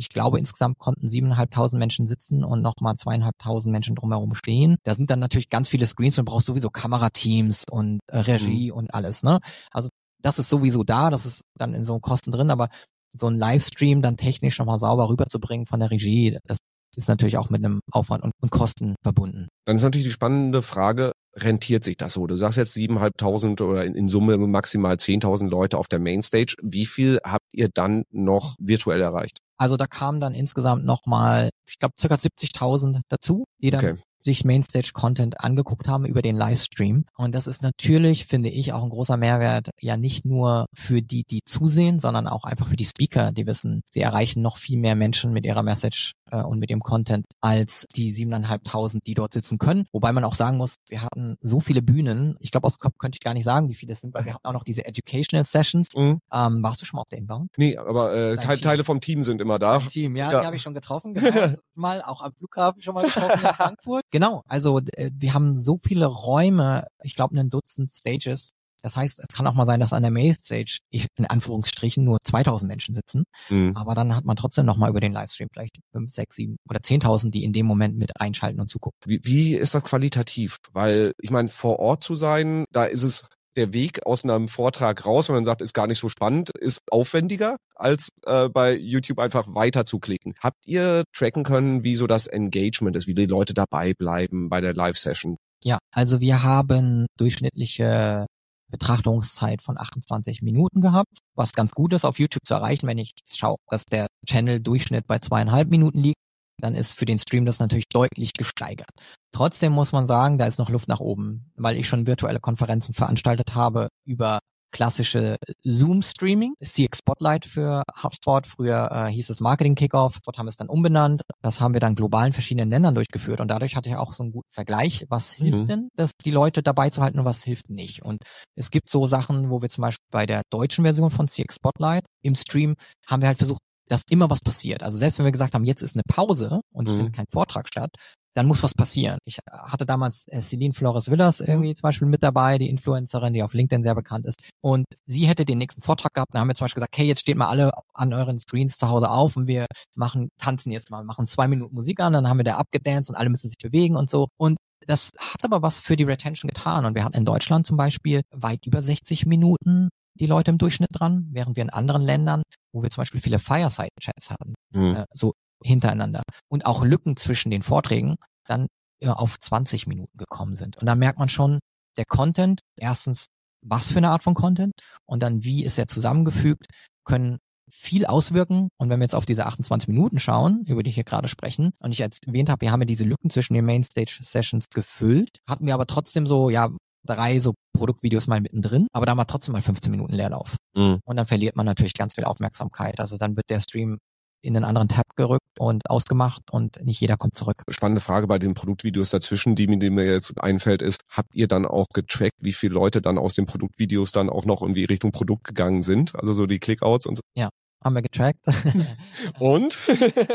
ich 0.00 0.08
glaube, 0.08 0.38
insgesamt 0.38 0.78
konnten 0.78 1.08
siebeneinhalbtausend 1.08 1.78
Menschen 1.78 2.06
sitzen 2.06 2.42
und 2.42 2.62
nochmal 2.62 2.96
zweieinhalbtausend 2.96 3.70
Menschen 3.70 3.94
drumherum 3.94 4.34
stehen. 4.34 4.76
Da 4.82 4.94
sind 4.94 5.10
dann 5.10 5.20
natürlich 5.20 5.50
ganz 5.50 5.68
viele 5.68 5.86
Screens 5.86 6.18
und 6.18 6.24
brauchst 6.24 6.46
sowieso 6.46 6.70
Kamerateams 6.70 7.66
und 7.70 8.00
äh, 8.08 8.18
Regie 8.18 8.70
mhm. 8.70 8.78
und 8.78 8.94
alles. 8.94 9.22
Ne? 9.22 9.40
Also 9.70 9.90
das 10.22 10.38
ist 10.38 10.48
sowieso 10.48 10.84
da, 10.84 11.10
das 11.10 11.26
ist 11.26 11.42
dann 11.56 11.74
in 11.74 11.84
so 11.84 12.00
Kosten 12.00 12.32
drin, 12.32 12.50
aber 12.50 12.68
so 13.12 13.26
ein 13.26 13.36
Livestream 13.36 14.00
dann 14.00 14.16
technisch 14.16 14.58
nochmal 14.58 14.78
sauber 14.78 15.10
rüberzubringen 15.10 15.66
von 15.66 15.80
der 15.80 15.90
Regie, 15.90 16.38
das 16.44 16.58
ist 16.96 17.08
natürlich 17.08 17.36
auch 17.36 17.50
mit 17.50 17.64
einem 17.64 17.80
Aufwand 17.92 18.24
und, 18.24 18.32
und 18.40 18.50
Kosten 18.50 18.94
verbunden. 19.02 19.48
Dann 19.66 19.76
ist 19.76 19.82
natürlich 19.82 20.06
die 20.06 20.12
spannende 20.12 20.62
Frage, 20.62 21.12
rentiert 21.42 21.84
sich 21.84 21.96
das 21.96 22.12
so? 22.12 22.26
Du 22.26 22.36
sagst 22.36 22.58
jetzt 22.58 22.74
siebeneinhalbtausend 22.74 23.60
oder 23.60 23.84
in, 23.84 23.94
in 23.94 24.08
Summe 24.08 24.36
maximal 24.38 24.98
zehntausend 24.98 25.50
Leute 25.50 25.78
auf 25.78 25.88
der 25.88 25.98
Mainstage. 25.98 26.54
Wie 26.62 26.86
viel 26.86 27.20
habt 27.24 27.46
ihr 27.52 27.68
dann 27.72 28.04
noch 28.10 28.54
virtuell 28.58 29.00
erreicht? 29.00 29.38
Also 29.56 29.76
da 29.76 29.86
kamen 29.86 30.20
dann 30.20 30.34
insgesamt 30.34 30.84
nochmal, 30.84 31.50
ich 31.68 31.78
glaube, 31.78 31.94
circa 31.98 32.14
70.000 32.14 33.00
dazu, 33.08 33.44
die 33.60 33.70
dann 33.70 33.84
okay 33.84 34.02
sich 34.22 34.44
Mainstage-Content 34.44 35.40
angeguckt 35.40 35.88
haben 35.88 36.04
über 36.04 36.22
den 36.22 36.36
Livestream. 36.36 37.04
Und 37.16 37.34
das 37.34 37.46
ist 37.46 37.62
natürlich, 37.62 38.26
finde 38.26 38.50
ich, 38.50 38.72
auch 38.72 38.82
ein 38.82 38.90
großer 38.90 39.16
Mehrwert, 39.16 39.70
ja 39.80 39.96
nicht 39.96 40.24
nur 40.24 40.66
für 40.74 41.02
die, 41.02 41.24
die 41.24 41.40
zusehen, 41.44 41.98
sondern 41.98 42.26
auch 42.26 42.44
einfach 42.44 42.68
für 42.68 42.76
die 42.76 42.84
Speaker, 42.84 43.32
die 43.32 43.46
wissen, 43.46 43.82
sie 43.90 44.00
erreichen 44.00 44.42
noch 44.42 44.58
viel 44.58 44.78
mehr 44.78 44.94
Menschen 44.94 45.32
mit 45.32 45.44
ihrer 45.44 45.62
Message 45.62 46.12
äh, 46.30 46.42
und 46.42 46.58
mit 46.58 46.70
dem 46.70 46.80
Content 46.80 47.26
als 47.40 47.86
die 47.96 48.12
siebeneinhalbtausend, 48.12 49.06
die 49.06 49.14
dort 49.14 49.34
sitzen 49.34 49.58
können. 49.58 49.86
Wobei 49.92 50.12
man 50.12 50.24
auch 50.24 50.34
sagen 50.34 50.56
muss, 50.56 50.76
wir 50.88 51.02
hatten 51.02 51.36
so 51.40 51.60
viele 51.60 51.82
Bühnen. 51.82 52.36
Ich 52.40 52.50
glaube, 52.50 52.66
aus 52.66 52.76
dem 52.76 52.80
Kopf 52.80 52.98
könnte 52.98 53.16
ich 53.16 53.24
gar 53.24 53.34
nicht 53.34 53.44
sagen, 53.44 53.68
wie 53.68 53.74
viele 53.74 53.92
es 53.92 54.00
sind, 54.00 54.14
weil 54.14 54.24
wir 54.24 54.34
hatten 54.34 54.46
auch 54.46 54.52
noch 54.52 54.64
diese 54.64 54.84
Educational 54.84 55.44
Sessions. 55.44 55.88
Mhm. 55.94 56.20
Ähm, 56.32 56.62
warst 56.62 56.80
du 56.80 56.86
schon 56.86 56.96
mal 56.96 57.02
auf 57.02 57.08
der 57.08 57.18
Inbound? 57.18 57.50
Nee, 57.56 57.76
aber 57.76 58.14
äh, 58.14 58.36
Te 58.36 58.60
Teile 58.60 58.84
vom 58.84 59.00
Team 59.00 59.24
sind 59.24 59.40
immer 59.40 59.58
da. 59.58 59.78
Team, 59.78 60.16
ja, 60.16 60.32
ja. 60.32 60.40
die 60.40 60.46
habe 60.46 60.56
ich 60.56 60.62
schon 60.62 60.74
getroffen. 60.74 61.14
Genau, 61.14 61.54
mal 61.74 62.02
auch 62.02 62.22
am 62.22 62.32
Flughafen 62.34 62.82
schon 62.82 62.94
mal 62.94 63.06
getroffen 63.06 63.44
in 63.44 63.54
Frankfurt. 63.54 64.04
Genau, 64.10 64.42
also 64.48 64.80
äh, 64.94 65.10
wir 65.14 65.34
haben 65.34 65.58
so 65.58 65.78
viele 65.84 66.06
Räume, 66.06 66.86
ich 67.02 67.14
glaube 67.14 67.38
ein 67.38 67.50
Dutzend 67.50 67.92
Stages. 67.92 68.52
Das 68.82 68.96
heißt, 68.96 69.20
es 69.20 69.26
kann 69.34 69.46
auch 69.46 69.54
mal 69.54 69.66
sein, 69.66 69.80
dass 69.80 69.92
an 69.92 70.02
der 70.02 70.10
Mail-Stage 70.10 70.78
ich 70.90 71.06
in 71.16 71.26
Anführungsstrichen 71.26 72.04
nur 72.04 72.18
2000 72.22 72.68
Menschen 72.68 72.94
sitzen, 72.94 73.24
mhm. 73.48 73.72
aber 73.76 73.94
dann 73.94 74.14
hat 74.14 74.24
man 74.24 74.36
trotzdem 74.36 74.66
noch 74.66 74.76
mal 74.76 74.90
über 74.90 75.00
den 75.00 75.12
Livestream 75.12 75.48
vielleicht 75.52 75.78
5, 75.92 76.10
6, 76.10 76.36
7 76.36 76.56
oder 76.68 76.80
10.000, 76.80 77.30
die 77.30 77.44
in 77.44 77.52
dem 77.52 77.66
Moment 77.66 77.96
mit 77.96 78.20
einschalten 78.20 78.60
und 78.60 78.70
zugucken. 78.70 78.98
Wie, 79.04 79.20
wie 79.24 79.54
ist 79.54 79.74
das 79.74 79.84
qualitativ? 79.84 80.56
Weil 80.72 81.12
ich 81.18 81.30
meine, 81.30 81.48
vor 81.48 81.78
Ort 81.78 82.04
zu 82.04 82.14
sein, 82.14 82.64
da 82.72 82.84
ist 82.84 83.02
es 83.02 83.24
der 83.56 83.72
Weg 83.72 84.06
aus 84.06 84.24
einem 84.24 84.48
Vortrag 84.48 85.04
raus, 85.04 85.28
wenn 85.28 85.34
man 85.34 85.44
sagt, 85.44 85.60
ist 85.60 85.74
gar 85.74 85.86
nicht 85.86 85.98
so 85.98 86.08
spannend, 86.08 86.50
ist 86.50 86.80
aufwendiger, 86.90 87.56
als 87.74 88.10
äh, 88.24 88.48
bei 88.48 88.76
YouTube 88.76 89.18
einfach 89.18 89.54
weiter 89.54 89.84
zu 89.84 89.98
klicken. 89.98 90.34
Habt 90.40 90.66
ihr 90.66 91.04
tracken 91.12 91.44
können, 91.44 91.84
wie 91.84 91.96
so 91.96 92.06
das 92.06 92.26
Engagement 92.26 92.96
ist, 92.96 93.06
wie 93.06 93.14
die 93.14 93.26
Leute 93.26 93.54
dabei 93.54 93.92
bleiben 93.94 94.48
bei 94.48 94.60
der 94.60 94.74
Live-Session? 94.74 95.36
Ja, 95.62 95.78
also 95.92 96.20
wir 96.20 96.42
haben 96.42 97.06
durchschnittliche 97.18 98.26
Betrachtungszeit 98.70 99.62
von 99.62 99.78
28 99.78 100.42
Minuten 100.42 100.80
gehabt, 100.80 101.18
was 101.34 101.52
ganz 101.52 101.72
gut 101.72 101.92
ist 101.92 102.04
auf 102.04 102.18
YouTube 102.18 102.46
zu 102.46 102.54
erreichen, 102.54 102.86
wenn 102.86 102.98
ich 102.98 103.12
schaue, 103.26 103.56
dass 103.68 103.84
der 103.84 104.06
Channel-Durchschnitt 104.26 105.06
bei 105.06 105.18
zweieinhalb 105.18 105.70
Minuten 105.70 106.00
liegt 106.00 106.16
dann 106.60 106.74
ist 106.74 106.94
für 106.94 107.06
den 107.06 107.18
Stream 107.18 107.46
das 107.46 107.58
natürlich 107.58 107.88
deutlich 107.88 108.32
gesteigert. 108.34 108.90
Trotzdem 109.32 109.72
muss 109.72 109.92
man 109.92 110.06
sagen, 110.06 110.38
da 110.38 110.46
ist 110.46 110.58
noch 110.58 110.70
Luft 110.70 110.88
nach 110.88 111.00
oben, 111.00 111.52
weil 111.56 111.76
ich 111.76 111.88
schon 111.88 112.06
virtuelle 112.06 112.40
Konferenzen 112.40 112.94
veranstaltet 112.94 113.54
habe 113.54 113.88
über 114.04 114.40
klassische 114.70 115.36
Zoom-Streaming, 115.64 116.54
CX 116.62 116.98
Spotlight 116.98 117.44
für 117.44 117.82
HubSpot. 118.02 118.46
Früher 118.46 118.90
äh, 118.90 119.10
hieß 119.10 119.30
es 119.30 119.40
Marketing 119.40 119.74
Kickoff, 119.74 120.18
dort 120.24 120.38
haben 120.38 120.46
wir 120.46 120.50
es 120.50 120.56
dann 120.56 120.68
umbenannt. 120.68 121.22
Das 121.42 121.60
haben 121.60 121.74
wir 121.74 121.80
dann 121.80 121.94
global 121.94 122.28
in 122.28 122.32
verschiedenen 122.32 122.70
Ländern 122.70 122.94
durchgeführt 122.94 123.40
und 123.40 123.48
dadurch 123.48 123.76
hatte 123.76 123.88
ich 123.88 123.96
auch 123.96 124.12
so 124.12 124.22
einen 124.22 124.32
guten 124.32 124.50
Vergleich, 124.50 125.06
was 125.08 125.32
hilft 125.32 125.58
mhm. 125.58 125.66
denn, 125.66 125.88
dass 125.96 126.12
die 126.16 126.30
Leute 126.30 126.62
dabei 126.62 126.90
zu 126.90 127.02
halten 127.02 127.18
und 127.18 127.24
was 127.24 127.42
hilft 127.42 127.70
nicht. 127.70 128.02
Und 128.02 128.22
es 128.54 128.70
gibt 128.70 128.88
so 128.88 129.06
Sachen, 129.06 129.50
wo 129.50 129.62
wir 129.62 129.68
zum 129.68 129.82
Beispiel 129.82 130.06
bei 130.10 130.26
der 130.26 130.42
deutschen 130.50 130.84
Version 130.84 131.10
von 131.10 131.28
CX 131.28 131.56
Spotlight 131.56 132.04
im 132.22 132.34
Stream 132.34 132.74
haben 133.06 133.22
wir 133.22 133.28
halt 133.28 133.38
versucht, 133.38 133.60
dass 133.90 134.04
immer 134.08 134.30
was 134.30 134.40
passiert. 134.40 134.82
Also 134.82 134.96
selbst 134.96 135.18
wenn 135.18 135.26
wir 135.26 135.32
gesagt 135.32 135.54
haben, 135.54 135.64
jetzt 135.64 135.82
ist 135.82 135.96
eine 135.96 136.04
Pause 136.06 136.60
und 136.72 136.88
es 136.88 136.94
mhm. 136.94 136.98
findet 136.98 137.16
kein 137.16 137.26
Vortrag 137.30 137.66
statt, 137.66 137.90
dann 138.34 138.46
muss 138.46 138.62
was 138.62 138.74
passieren. 138.74 139.18
Ich 139.24 139.38
hatte 139.50 139.86
damals 139.86 140.26
äh, 140.28 140.40
Celine 140.40 140.74
Flores 140.74 141.10
Villas 141.10 141.40
mhm. 141.40 141.46
irgendwie 141.48 141.74
zum 141.74 141.82
Beispiel 141.82 142.08
mit 142.08 142.22
dabei, 142.22 142.58
die 142.58 142.68
Influencerin, 142.68 143.32
die 143.32 143.42
auf 143.42 143.54
LinkedIn 143.54 143.82
sehr 143.82 143.94
bekannt 143.94 144.26
ist. 144.26 144.48
Und 144.60 144.84
sie 145.06 145.26
hätte 145.26 145.44
den 145.44 145.58
nächsten 145.58 145.82
Vortrag 145.82 146.14
gehabt. 146.14 146.34
Da 146.34 146.40
haben 146.40 146.48
wir 146.48 146.54
zum 146.54 146.64
Beispiel 146.64 146.80
gesagt, 146.80 146.98
hey, 146.98 147.06
jetzt 147.06 147.20
steht 147.20 147.36
mal 147.36 147.48
alle 147.48 147.72
an 147.94 148.12
euren 148.12 148.38
Screens 148.38 148.78
zu 148.78 148.88
Hause 148.88 149.10
auf 149.10 149.36
und 149.36 149.46
wir 149.46 149.66
machen, 149.94 150.28
tanzen 150.38 150.70
jetzt 150.70 150.90
mal, 150.90 151.04
machen 151.04 151.26
zwei 151.26 151.48
Minuten 151.48 151.74
Musik 151.74 152.00
an, 152.00 152.12
dann 152.12 152.28
haben 152.28 152.38
wir 152.38 152.44
da 152.44 152.56
abgedanced 152.56 153.10
und 153.10 153.16
alle 153.16 153.30
müssen 153.30 153.48
sich 153.48 153.58
bewegen 153.58 153.96
und 153.96 154.10
so. 154.10 154.28
Und 154.36 154.56
das 154.86 155.10
hat 155.18 155.44
aber 155.44 155.62
was 155.62 155.78
für 155.78 155.96
die 155.96 156.04
Retention 156.04 156.48
getan. 156.48 156.84
Und 156.84 156.94
wir 156.94 157.04
hatten 157.04 157.16
in 157.16 157.24
Deutschland 157.24 157.66
zum 157.66 157.76
Beispiel 157.76 158.22
weit 158.30 158.66
über 158.66 158.80
60 158.80 159.26
Minuten 159.26 159.88
die 160.14 160.26
Leute 160.26 160.50
im 160.50 160.58
Durchschnitt 160.58 160.90
dran, 160.92 161.28
während 161.30 161.56
wir 161.56 161.62
in 161.62 161.70
anderen 161.70 162.02
Ländern, 162.02 162.42
wo 162.72 162.82
wir 162.82 162.90
zum 162.90 163.02
Beispiel 163.02 163.20
viele 163.20 163.38
Fireside-Chats 163.38 164.30
hatten, 164.30 164.54
mhm. 164.72 164.96
äh, 164.96 165.04
so 165.14 165.32
hintereinander 165.62 166.22
und 166.48 166.66
auch 166.66 166.84
Lücken 166.84 167.16
zwischen 167.16 167.50
den 167.50 167.62
Vorträgen 167.62 168.16
dann 168.46 168.66
ja, 169.02 169.14
auf 169.14 169.38
20 169.38 169.86
Minuten 169.86 170.16
gekommen 170.16 170.56
sind. 170.56 170.76
Und 170.76 170.86
da 170.86 170.94
merkt 170.94 171.18
man 171.18 171.28
schon, 171.28 171.58
der 171.96 172.04
Content, 172.04 172.60
erstens, 172.76 173.26
was 173.62 173.92
für 173.92 173.98
eine 173.98 174.10
Art 174.10 174.22
von 174.22 174.34
Content 174.34 174.72
und 175.06 175.22
dann, 175.22 175.44
wie 175.44 175.64
ist 175.64 175.78
er 175.78 175.86
zusammengefügt, 175.86 176.66
können 177.04 177.38
viel 177.70 178.06
auswirken. 178.06 178.68
Und 178.78 178.90
wenn 178.90 178.98
wir 178.98 179.04
jetzt 179.04 179.14
auf 179.14 179.26
diese 179.26 179.46
28 179.46 179.88
Minuten 179.88 180.18
schauen, 180.18 180.64
über 180.66 180.82
die 180.82 180.90
ich 180.90 180.96
hier 180.96 181.04
gerade 181.04 181.28
sprechen, 181.28 181.70
und 181.78 181.92
ich 181.92 181.98
jetzt 181.98 182.26
erwähnt 182.26 182.50
habe, 182.50 182.62
wir 182.62 182.72
haben 182.72 182.80
ja 182.80 182.86
diese 182.86 183.04
Lücken 183.04 183.30
zwischen 183.30 183.54
den 183.54 183.64
Mainstage-Sessions 183.64 184.66
gefüllt, 184.74 185.38
hatten 185.48 185.66
wir 185.66 185.74
aber 185.74 185.86
trotzdem 185.86 186.26
so, 186.26 186.50
ja, 186.50 186.70
drei 187.06 187.38
so 187.38 187.54
Produktvideos 187.72 188.26
mal 188.26 188.40
mittendrin, 188.40 188.86
aber 188.92 189.06
da 189.06 189.14
mal 189.14 189.24
trotzdem 189.24 189.52
mal 189.52 189.62
15 189.62 189.90
Minuten 189.90 190.12
Leerlauf. 190.12 190.56
Mhm. 190.74 191.00
Und 191.04 191.16
dann 191.16 191.26
verliert 191.26 191.56
man 191.56 191.66
natürlich 191.66 191.94
ganz 191.94 192.14
viel 192.14 192.24
Aufmerksamkeit. 192.24 193.00
Also 193.00 193.16
dann 193.16 193.36
wird 193.36 193.48
der 193.48 193.60
Stream 193.60 193.98
in 194.42 194.56
einen 194.56 194.64
anderen 194.64 194.88
Tab 194.88 195.04
gerückt 195.16 195.42
und 195.58 195.88
ausgemacht 195.88 196.50
und 196.50 196.84
nicht 196.84 197.00
jeder 197.00 197.16
kommt 197.16 197.36
zurück. 197.36 197.62
Spannende 197.68 198.00
Frage 198.00 198.26
bei 198.26 198.38
den 198.38 198.54
Produktvideos 198.54 199.10
dazwischen, 199.10 199.54
die, 199.54 199.66
die 199.66 199.90
mir 199.90 200.06
jetzt 200.06 200.40
einfällt, 200.40 200.82
ist, 200.82 201.02
habt 201.08 201.34
ihr 201.34 201.46
dann 201.46 201.66
auch 201.66 201.86
getrackt, 201.92 202.36
wie 202.40 202.52
viele 202.52 202.74
Leute 202.74 203.00
dann 203.02 203.18
aus 203.18 203.34
den 203.34 203.46
Produktvideos 203.46 204.12
dann 204.12 204.30
auch 204.30 204.44
noch 204.44 204.62
irgendwie 204.62 204.84
Richtung 204.84 205.12
Produkt 205.12 205.44
gegangen 205.44 205.82
sind? 205.82 206.14
Also 206.14 206.32
so 206.32 206.46
die 206.46 206.58
Clickouts 206.58 207.06
und 207.06 207.16
so? 207.16 207.22
Ja, 207.36 207.50
haben 207.82 207.94
wir 207.94 208.02
getrackt. 208.02 208.44
und? 209.38 209.76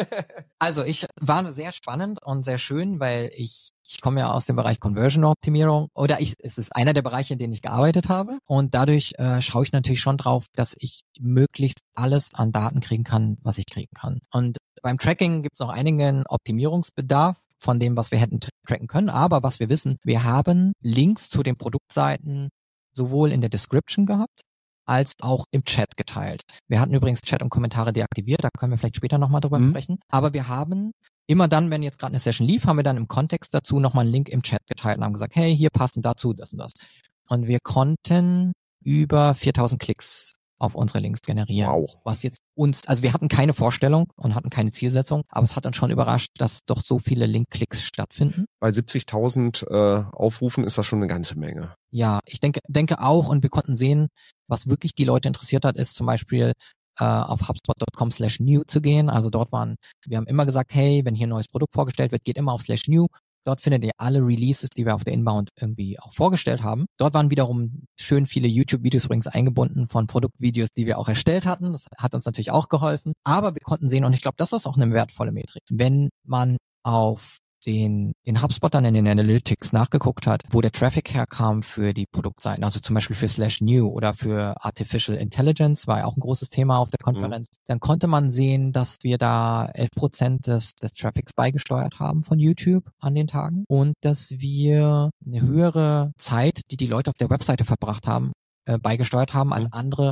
also 0.59 0.83
ich 0.83 1.05
war 1.19 1.51
sehr 1.53 1.71
spannend 1.71 2.19
und 2.23 2.45
sehr 2.45 2.57
schön, 2.57 2.99
weil 2.99 3.31
ich 3.35 3.69
ich 3.87 4.01
komme 4.01 4.19
ja 4.19 4.31
aus 4.31 4.45
dem 4.45 4.55
Bereich 4.55 4.79
Conversion-Optimierung 4.79 5.89
oder 5.93 6.19
ich, 6.19 6.33
es 6.39 6.57
ist 6.57 6.75
einer 6.75 6.93
der 6.93 7.03
Bereiche, 7.03 7.33
in 7.33 7.39
denen 7.39 7.53
ich 7.53 7.61
gearbeitet 7.61 8.09
habe. 8.09 8.39
Und 8.45 8.73
dadurch 8.73 9.13
äh, 9.17 9.41
schaue 9.41 9.63
ich 9.63 9.71
natürlich 9.71 10.01
schon 10.01 10.17
drauf, 10.17 10.45
dass 10.55 10.75
ich 10.79 11.01
möglichst 11.19 11.81
alles 11.93 12.33
an 12.33 12.51
Daten 12.51 12.79
kriegen 12.79 13.03
kann, 13.03 13.37
was 13.43 13.57
ich 13.57 13.67
kriegen 13.67 13.93
kann. 13.95 14.21
Und 14.31 14.57
beim 14.81 14.97
Tracking 14.97 15.43
gibt 15.43 15.55
es 15.55 15.59
noch 15.59 15.69
einigen 15.69 16.23
Optimierungsbedarf 16.27 17.37
von 17.59 17.79
dem, 17.79 17.95
was 17.95 18.11
wir 18.11 18.19
hätten 18.19 18.39
tracken 18.67 18.87
können. 18.87 19.09
Aber 19.09 19.43
was 19.43 19.59
wir 19.59 19.69
wissen, 19.69 19.97
wir 20.03 20.23
haben 20.23 20.73
Links 20.81 21.29
zu 21.29 21.43
den 21.43 21.57
Produktseiten 21.57 22.49
sowohl 22.93 23.31
in 23.31 23.41
der 23.41 23.49
Description 23.49 24.05
gehabt, 24.05 24.41
als 24.85 25.15
auch 25.21 25.45
im 25.51 25.63
Chat 25.63 25.97
geteilt. 25.97 26.41
Wir 26.67 26.79
hatten 26.79 26.93
übrigens 26.93 27.21
Chat 27.21 27.41
und 27.41 27.49
Kommentare 27.49 27.93
deaktiviert, 27.93 28.43
da 28.43 28.49
können 28.49 28.71
wir 28.71 28.77
vielleicht 28.77 28.97
später 28.97 29.17
nochmal 29.17 29.41
drüber 29.41 29.59
mhm. 29.59 29.69
sprechen. 29.69 29.99
Aber 30.09 30.33
wir 30.33 30.47
haben 30.47 30.91
immer 31.27 31.47
dann, 31.47 31.71
wenn 31.71 31.83
jetzt 31.83 31.99
gerade 31.99 32.11
eine 32.11 32.19
Session 32.19 32.47
lief, 32.47 32.65
haben 32.65 32.77
wir 32.77 32.83
dann 32.83 32.97
im 32.97 33.07
Kontext 33.07 33.53
dazu 33.53 33.79
nochmal 33.79 34.05
einen 34.05 34.13
Link 34.13 34.29
im 34.29 34.43
Chat 34.43 34.65
geteilt 34.67 34.97
und 34.97 35.03
haben 35.03 35.13
gesagt, 35.13 35.35
hey, 35.35 35.55
hier 35.55 35.69
passend 35.69 36.05
dazu 36.05 36.33
das 36.33 36.53
und 36.53 36.59
das. 36.59 36.73
Und 37.27 37.47
wir 37.47 37.59
konnten 37.63 38.53
über 38.83 39.33
4000 39.33 39.81
Klicks 39.81 40.33
auf 40.57 40.75
unsere 40.75 40.99
Links 40.99 41.21
generieren. 41.21 41.71
Wow. 41.71 41.97
Was 42.03 42.23
jetzt 42.23 42.39
uns, 42.55 42.87
also 42.87 43.03
wir 43.03 43.13
hatten 43.13 43.27
keine 43.27 43.53
Vorstellung 43.53 44.11
und 44.15 44.35
hatten 44.35 44.49
keine 44.49 44.71
Zielsetzung, 44.71 45.23
aber 45.29 45.43
es 45.43 45.55
hat 45.55 45.65
uns 45.65 45.75
schon 45.75 45.91
überrascht, 45.91 46.31
dass 46.37 46.61
doch 46.65 46.81
so 46.81 46.99
viele 46.99 47.25
Link-Klicks 47.25 47.83
stattfinden. 47.83 48.45
Bei 48.59 48.69
70.000 48.69 49.67
äh, 49.69 50.05
Aufrufen 50.11 50.63
ist 50.63 50.77
das 50.77 50.85
schon 50.85 50.99
eine 50.99 51.07
ganze 51.07 51.37
Menge. 51.37 51.75
Ja, 51.91 52.19
ich 52.25 52.39
denke, 52.39 52.59
denke 52.67 53.01
auch 53.01 53.29
und 53.29 53.43
wir 53.43 53.49
konnten 53.49 53.75
sehen, 53.75 54.07
was 54.47 54.67
wirklich 54.67 54.95
die 54.95 55.05
Leute 55.05 55.27
interessiert 55.27 55.65
hat, 55.65 55.75
ist 55.75 55.95
zum 55.95 56.05
Beispiel 56.05 56.53
äh, 56.99 57.03
auf 57.03 57.47
hubspot.com 57.47 58.11
slash 58.11 58.39
new 58.39 58.63
zu 58.65 58.81
gehen. 58.81 59.09
Also 59.09 59.29
dort 59.29 59.51
waren, 59.51 59.75
wir 60.05 60.17
haben 60.17 60.27
immer 60.27 60.45
gesagt, 60.45 60.73
hey, 60.73 61.01
wenn 61.03 61.15
hier 61.15 61.27
ein 61.27 61.31
neues 61.31 61.47
Produkt 61.47 61.73
vorgestellt 61.73 62.11
wird, 62.11 62.23
geht 62.23 62.37
immer 62.37 62.53
auf 62.53 62.61
slash 62.61 62.87
new 62.87 63.07
Dort 63.45 63.61
findet 63.61 63.85
ihr 63.85 63.91
alle 63.97 64.19
Releases, 64.19 64.69
die 64.71 64.85
wir 64.85 64.95
auf 64.95 65.03
der 65.03 65.13
Inbound 65.13 65.51
irgendwie 65.55 65.99
auch 65.99 66.13
vorgestellt 66.13 66.63
haben. 66.63 66.85
Dort 66.97 67.13
waren 67.13 67.29
wiederum 67.29 67.83
schön 67.95 68.25
viele 68.25 68.47
YouTube-Videos 68.47 69.05
übrigens 69.05 69.27
eingebunden 69.27 69.87
von 69.87 70.07
Produktvideos, 70.07 70.69
die 70.75 70.85
wir 70.85 70.97
auch 70.97 71.07
erstellt 71.07 71.45
hatten. 71.45 71.71
Das 71.71 71.85
hat 71.97 72.15
uns 72.15 72.25
natürlich 72.25 72.51
auch 72.51 72.69
geholfen. 72.69 73.13
Aber 73.23 73.53
wir 73.53 73.61
konnten 73.61 73.87
sehen, 73.87 74.03
und 74.03 74.13
ich 74.13 74.21
glaube, 74.21 74.35
das 74.37 74.51
ist 74.51 74.65
auch 74.65 74.77
eine 74.77 74.91
wertvolle 74.91 75.31
Metrik. 75.31 75.61
Wenn 75.69 76.09
man 76.23 76.57
auf 76.83 77.37
den, 77.65 78.13
den 78.25 78.41
HubSpot 78.41 78.73
dann 78.73 78.85
in 78.85 78.93
den 78.93 79.07
Analytics 79.07 79.73
nachgeguckt 79.73 80.27
hat, 80.27 80.43
wo 80.49 80.61
der 80.61 80.71
Traffic 80.71 81.13
herkam 81.13 81.63
für 81.63 81.93
die 81.93 82.05
Produktseiten, 82.05 82.63
also 82.63 82.79
zum 82.79 82.93
Beispiel 82.93 83.15
für 83.15 83.27
Slash 83.27 83.61
New 83.61 83.87
oder 83.87 84.13
für 84.13 84.55
Artificial 84.63 85.17
Intelligence, 85.17 85.87
war 85.87 85.99
ja 85.99 86.05
auch 86.05 86.15
ein 86.15 86.21
großes 86.21 86.49
Thema 86.49 86.77
auf 86.77 86.89
der 86.89 86.99
mhm. 87.01 87.13
Konferenz, 87.13 87.47
mhm. 87.49 87.61
dann 87.67 87.79
konnte 87.79 88.07
man 88.07 88.31
sehen, 88.31 88.71
dass 88.71 88.97
wir 89.01 89.17
da 89.17 89.65
11 89.73 89.89
Prozent 89.95 90.47
des, 90.47 90.75
des 90.75 90.93
Traffics 90.93 91.33
beigesteuert 91.33 91.99
haben 91.99 92.23
von 92.23 92.39
YouTube 92.39 92.89
an 92.99 93.15
den 93.15 93.27
Tagen 93.27 93.65
und 93.67 93.93
dass 94.01 94.31
wir 94.31 95.09
eine 95.25 95.41
höhere 95.41 96.11
Zeit, 96.17 96.61
die 96.71 96.77
die 96.77 96.87
Leute 96.87 97.09
auf 97.09 97.17
der 97.17 97.29
Webseite 97.29 97.65
verbracht 97.65 98.07
haben, 98.07 98.31
äh, 98.65 98.77
beigesteuert 98.79 99.33
haben 99.33 99.53
als 99.53 99.65
mhm. 99.65 99.73
andere 99.73 100.11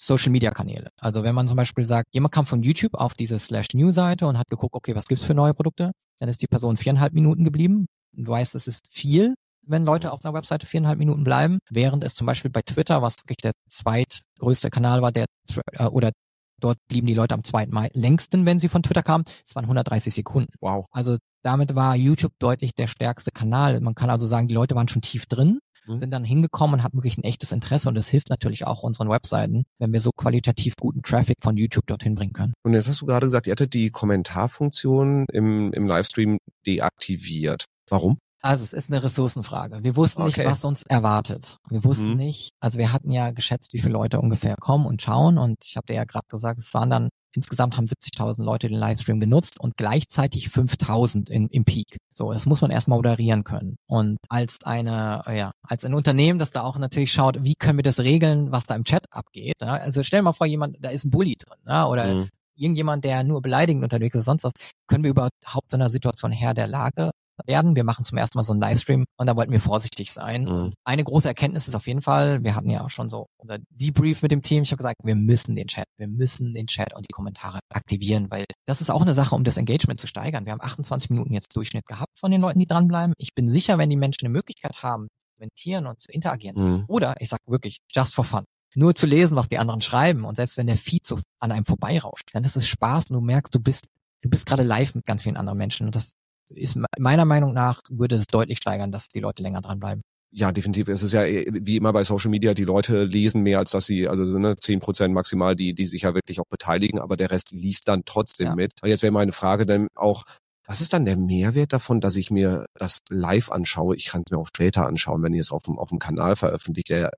Social 0.00 0.32
Media 0.32 0.50
Kanäle. 0.50 0.88
Also 0.96 1.22
wenn 1.24 1.34
man 1.34 1.46
zum 1.46 1.58
Beispiel 1.58 1.84
sagt, 1.84 2.06
jemand 2.12 2.32
kam 2.32 2.46
von 2.46 2.62
YouTube 2.62 2.94
auf 2.94 3.12
diese 3.12 3.38
Slash 3.38 3.68
New 3.74 3.92
Seite 3.92 4.26
und 4.26 4.38
hat 4.38 4.48
geguckt, 4.48 4.74
okay, 4.74 4.96
was 4.96 5.06
gibt's 5.06 5.24
für 5.24 5.34
neue 5.34 5.52
Produkte? 5.52 5.92
Dann 6.18 6.30
ist 6.30 6.40
die 6.40 6.46
Person 6.46 6.78
viereinhalb 6.78 7.12
Minuten 7.12 7.44
geblieben. 7.44 7.86
Du 8.12 8.30
weißt, 8.32 8.54
es 8.54 8.66
ist 8.66 8.88
viel, 8.90 9.34
wenn 9.66 9.84
Leute 9.84 10.10
auf 10.12 10.24
einer 10.24 10.32
Webseite 10.32 10.66
viereinhalb 10.66 10.98
Minuten 10.98 11.22
bleiben, 11.22 11.58
während 11.70 12.02
es 12.02 12.14
zum 12.14 12.26
Beispiel 12.26 12.50
bei 12.50 12.62
Twitter, 12.62 13.02
was 13.02 13.16
wirklich 13.18 13.38
der 13.38 13.52
zweitgrößte 13.68 14.70
Kanal 14.70 15.02
war, 15.02 15.12
der 15.12 15.26
äh, 15.74 15.84
oder 15.84 16.12
dort 16.60 16.78
blieben 16.88 17.06
die 17.06 17.14
Leute 17.14 17.34
am 17.34 17.44
zweiten 17.44 17.74
Mai 17.74 17.90
längsten, 17.92 18.46
wenn 18.46 18.58
sie 18.58 18.70
von 18.70 18.82
Twitter 18.82 19.02
kamen. 19.02 19.24
Es 19.46 19.54
waren 19.54 19.64
130 19.64 20.14
Sekunden. 20.14 20.52
Wow. 20.60 20.86
Also 20.92 21.18
damit 21.42 21.74
war 21.74 21.94
YouTube 21.94 22.32
deutlich 22.38 22.74
der 22.74 22.86
stärkste 22.86 23.32
Kanal. 23.32 23.80
Man 23.80 23.94
kann 23.94 24.08
also 24.08 24.26
sagen, 24.26 24.48
die 24.48 24.54
Leute 24.54 24.74
waren 24.74 24.88
schon 24.88 25.02
tief 25.02 25.26
drin 25.26 25.60
mhm. 25.94 26.00
sind 26.00 26.10
dann 26.10 26.24
hingekommen 26.24 26.74
und 26.74 26.82
hatten 26.82 26.98
wirklich 26.98 27.18
ein 27.18 27.24
echtes 27.24 27.52
Interesse 27.52 27.88
und 27.88 27.94
das 27.94 28.08
hilft 28.08 28.30
natürlich 28.30 28.66
auch 28.66 28.82
unseren 28.82 29.08
Webseiten, 29.08 29.64
wenn 29.78 29.92
wir 29.92 30.00
so 30.00 30.10
qualitativ 30.12 30.74
guten 30.76 31.02
Traffic 31.02 31.36
von 31.40 31.56
YouTube 31.56 31.86
dorthin 31.86 32.14
bringen 32.14 32.32
können. 32.32 32.52
Und 32.62 32.74
jetzt 32.74 32.88
hast 32.88 33.00
du 33.00 33.06
gerade 33.06 33.26
gesagt, 33.26 33.46
ihr 33.46 33.52
hattet 33.52 33.74
die 33.74 33.90
Kommentarfunktion 33.90 35.26
im, 35.32 35.72
im 35.72 35.86
Livestream 35.86 36.38
deaktiviert. 36.66 37.64
Warum? 37.88 38.18
Also 38.42 38.64
es 38.64 38.72
ist 38.72 38.90
eine 38.90 39.04
Ressourcenfrage. 39.04 39.80
Wir 39.82 39.96
wussten 39.96 40.22
okay. 40.22 40.40
nicht, 40.40 40.50
was 40.50 40.64
uns 40.64 40.82
erwartet. 40.88 41.58
Wir 41.68 41.84
wussten 41.84 42.12
mhm. 42.12 42.16
nicht, 42.16 42.50
also 42.60 42.78
wir 42.78 42.92
hatten 42.92 43.10
ja 43.10 43.32
geschätzt, 43.32 43.74
wie 43.74 43.80
viele 43.80 43.92
Leute 43.92 44.18
ungefähr 44.18 44.56
kommen 44.58 44.86
und 44.86 45.02
schauen 45.02 45.36
und 45.36 45.56
ich 45.64 45.76
habe 45.76 45.86
dir 45.86 45.94
ja 45.94 46.04
gerade 46.04 46.26
gesagt, 46.28 46.58
es 46.58 46.72
waren 46.72 46.88
dann 46.88 47.08
insgesamt 47.34 47.76
haben 47.76 47.86
70.000 47.86 48.42
Leute 48.42 48.68
den 48.68 48.78
Livestream 48.78 49.20
genutzt 49.20 49.60
und 49.60 49.76
gleichzeitig 49.76 50.48
5.000 50.48 51.30
in, 51.30 51.48
im 51.48 51.64
Peak. 51.64 51.98
So, 52.12 52.32
das 52.32 52.46
muss 52.46 52.60
man 52.60 52.70
erstmal 52.70 52.98
moderieren 52.98 53.44
können. 53.44 53.76
Und 53.86 54.18
als 54.28 54.58
eine, 54.64 55.22
ja, 55.28 55.52
als 55.62 55.84
ein 55.84 55.94
Unternehmen, 55.94 56.38
das 56.38 56.50
da 56.50 56.62
auch 56.62 56.78
natürlich 56.78 57.12
schaut, 57.12 57.44
wie 57.44 57.54
können 57.54 57.78
wir 57.78 57.82
das 57.82 58.00
regeln, 58.00 58.52
was 58.52 58.64
da 58.64 58.74
im 58.74 58.84
Chat 58.84 59.04
abgeht. 59.10 59.54
Ja? 59.60 59.68
Also 59.68 60.02
stell 60.02 60.22
mal 60.22 60.32
vor, 60.32 60.46
jemand, 60.46 60.76
da 60.80 60.90
ist 60.90 61.04
ein 61.04 61.10
Bully 61.10 61.36
drin, 61.36 61.58
ja? 61.66 61.86
oder 61.86 62.14
mhm. 62.14 62.28
irgendjemand, 62.56 63.04
der 63.04 63.22
nur 63.22 63.42
beleidigend 63.42 63.84
unterwegs 63.84 64.16
ist, 64.16 64.24
sonst 64.24 64.44
was, 64.44 64.52
können 64.86 65.04
wir 65.04 65.10
überhaupt 65.10 65.70
so 65.70 65.76
einer 65.76 65.90
Situation 65.90 66.32
Herr 66.32 66.54
der 66.54 66.66
Lage 66.66 67.10
werden. 67.46 67.76
Wir 67.76 67.84
machen 67.84 68.04
zum 68.04 68.18
ersten 68.18 68.38
Mal 68.38 68.44
so 68.44 68.52
einen 68.52 68.60
Livestream 68.60 69.04
und 69.16 69.26
da 69.26 69.36
wollten 69.36 69.52
wir 69.52 69.60
vorsichtig 69.60 70.12
sein. 70.12 70.44
Mhm. 70.44 70.72
Eine 70.84 71.04
große 71.04 71.28
Erkenntnis 71.28 71.68
ist 71.68 71.74
auf 71.74 71.86
jeden 71.86 72.02
Fall, 72.02 72.42
wir 72.44 72.54
hatten 72.54 72.70
ja 72.70 72.84
auch 72.84 72.90
schon 72.90 73.08
so 73.08 73.26
unser 73.36 73.58
Debrief 73.70 74.22
mit 74.22 74.30
dem 74.30 74.42
Team. 74.42 74.62
Ich 74.62 74.72
habe 74.72 74.78
gesagt, 74.78 74.96
wir 75.02 75.14
müssen 75.14 75.56
den 75.56 75.66
Chat, 75.66 75.86
wir 75.96 76.08
müssen 76.08 76.54
den 76.54 76.66
Chat 76.66 76.94
und 76.94 77.06
die 77.08 77.12
Kommentare 77.12 77.60
aktivieren, 77.72 78.26
weil 78.30 78.44
das 78.66 78.80
ist 78.80 78.90
auch 78.90 79.02
eine 79.02 79.14
Sache, 79.14 79.34
um 79.34 79.44
das 79.44 79.56
Engagement 79.56 80.00
zu 80.00 80.06
steigern. 80.06 80.44
Wir 80.44 80.52
haben 80.52 80.60
28 80.60 81.10
Minuten 81.10 81.32
jetzt 81.32 81.54
Durchschnitt 81.54 81.86
gehabt 81.86 82.18
von 82.18 82.30
den 82.30 82.40
Leuten, 82.40 82.58
die 82.58 82.66
dranbleiben. 82.66 83.14
Ich 83.18 83.34
bin 83.34 83.48
sicher, 83.48 83.78
wenn 83.78 83.90
die 83.90 83.96
Menschen 83.96 84.26
eine 84.26 84.32
Möglichkeit 84.32 84.82
haben, 84.82 85.04
zu 85.04 85.36
kommentieren 85.38 85.86
und 85.86 86.00
zu 86.00 86.10
interagieren 86.12 86.56
mhm. 86.56 86.84
oder 86.88 87.14
ich 87.20 87.28
sag 87.28 87.40
wirklich, 87.46 87.78
just 87.94 88.14
for 88.14 88.24
fun, 88.24 88.44
nur 88.74 88.94
zu 88.94 89.06
lesen, 89.06 89.36
was 89.36 89.48
die 89.48 89.58
anderen 89.58 89.80
schreiben 89.80 90.24
und 90.24 90.36
selbst 90.36 90.56
wenn 90.56 90.66
der 90.66 90.76
Feed 90.76 91.06
so 91.06 91.18
an 91.40 91.52
einem 91.52 91.64
vorbeirauscht, 91.64 92.28
dann 92.32 92.44
ist 92.44 92.56
es 92.56 92.68
Spaß 92.68 93.10
und 93.10 93.14
du 93.14 93.20
merkst, 93.20 93.54
du 93.54 93.60
bist 93.60 93.86
du 94.22 94.28
bist 94.28 94.46
gerade 94.46 94.62
live 94.62 94.94
mit 94.94 95.04
ganz 95.06 95.22
vielen 95.22 95.36
anderen 95.36 95.58
Menschen 95.58 95.86
und 95.86 95.94
das 95.94 96.14
ist 96.50 96.78
meiner 96.98 97.24
Meinung 97.24 97.52
nach 97.52 97.80
würde 97.90 98.16
es 98.16 98.26
deutlich 98.26 98.58
steigern, 98.58 98.92
dass 98.92 99.08
die 99.08 99.20
Leute 99.20 99.42
länger 99.42 99.60
dranbleiben. 99.60 100.02
Ja, 100.32 100.52
definitiv. 100.52 100.88
Es 100.88 101.02
ist 101.02 101.12
ja 101.12 101.24
äh, 101.24 101.46
wie 101.50 101.76
immer 101.76 101.92
bei 101.92 102.04
Social 102.04 102.30
Media, 102.30 102.54
die 102.54 102.64
Leute 102.64 103.04
lesen 103.04 103.42
mehr, 103.42 103.58
als 103.58 103.72
dass 103.72 103.86
sie, 103.86 104.06
also 104.06 104.38
ne, 104.38 104.56
zehn 104.56 104.78
Prozent 104.78 105.12
maximal, 105.12 105.56
die, 105.56 105.74
die 105.74 105.86
sich 105.86 106.02
ja 106.02 106.14
wirklich 106.14 106.38
auch 106.38 106.46
beteiligen, 106.48 107.00
aber 107.00 107.16
der 107.16 107.30
Rest 107.30 107.50
liest 107.50 107.88
dann 107.88 108.02
trotzdem 108.04 108.46
ja. 108.46 108.54
mit. 108.54 108.72
Und 108.82 108.88
jetzt 108.88 109.02
wäre 109.02 109.12
meine 109.12 109.32
Frage 109.32 109.66
dann 109.66 109.88
auch, 109.96 110.24
was 110.66 110.80
ist 110.80 110.92
dann 110.92 111.04
der 111.04 111.16
Mehrwert 111.16 111.72
davon, 111.72 112.00
dass 112.00 112.14
ich 112.14 112.30
mir 112.30 112.66
das 112.74 113.00
live 113.08 113.50
anschaue? 113.50 113.96
Ich 113.96 114.06
kann 114.06 114.22
es 114.24 114.30
mir 114.30 114.38
auch 114.38 114.46
später 114.46 114.86
anschauen, 114.86 115.20
wenn 115.24 115.34
ihr 115.34 115.40
es 115.40 115.50
auf 115.50 115.64
dem, 115.64 115.80
auf 115.80 115.88
dem 115.88 115.98
Kanal 115.98 116.36
veröffentlicht. 116.36 116.90
Der 116.90 117.10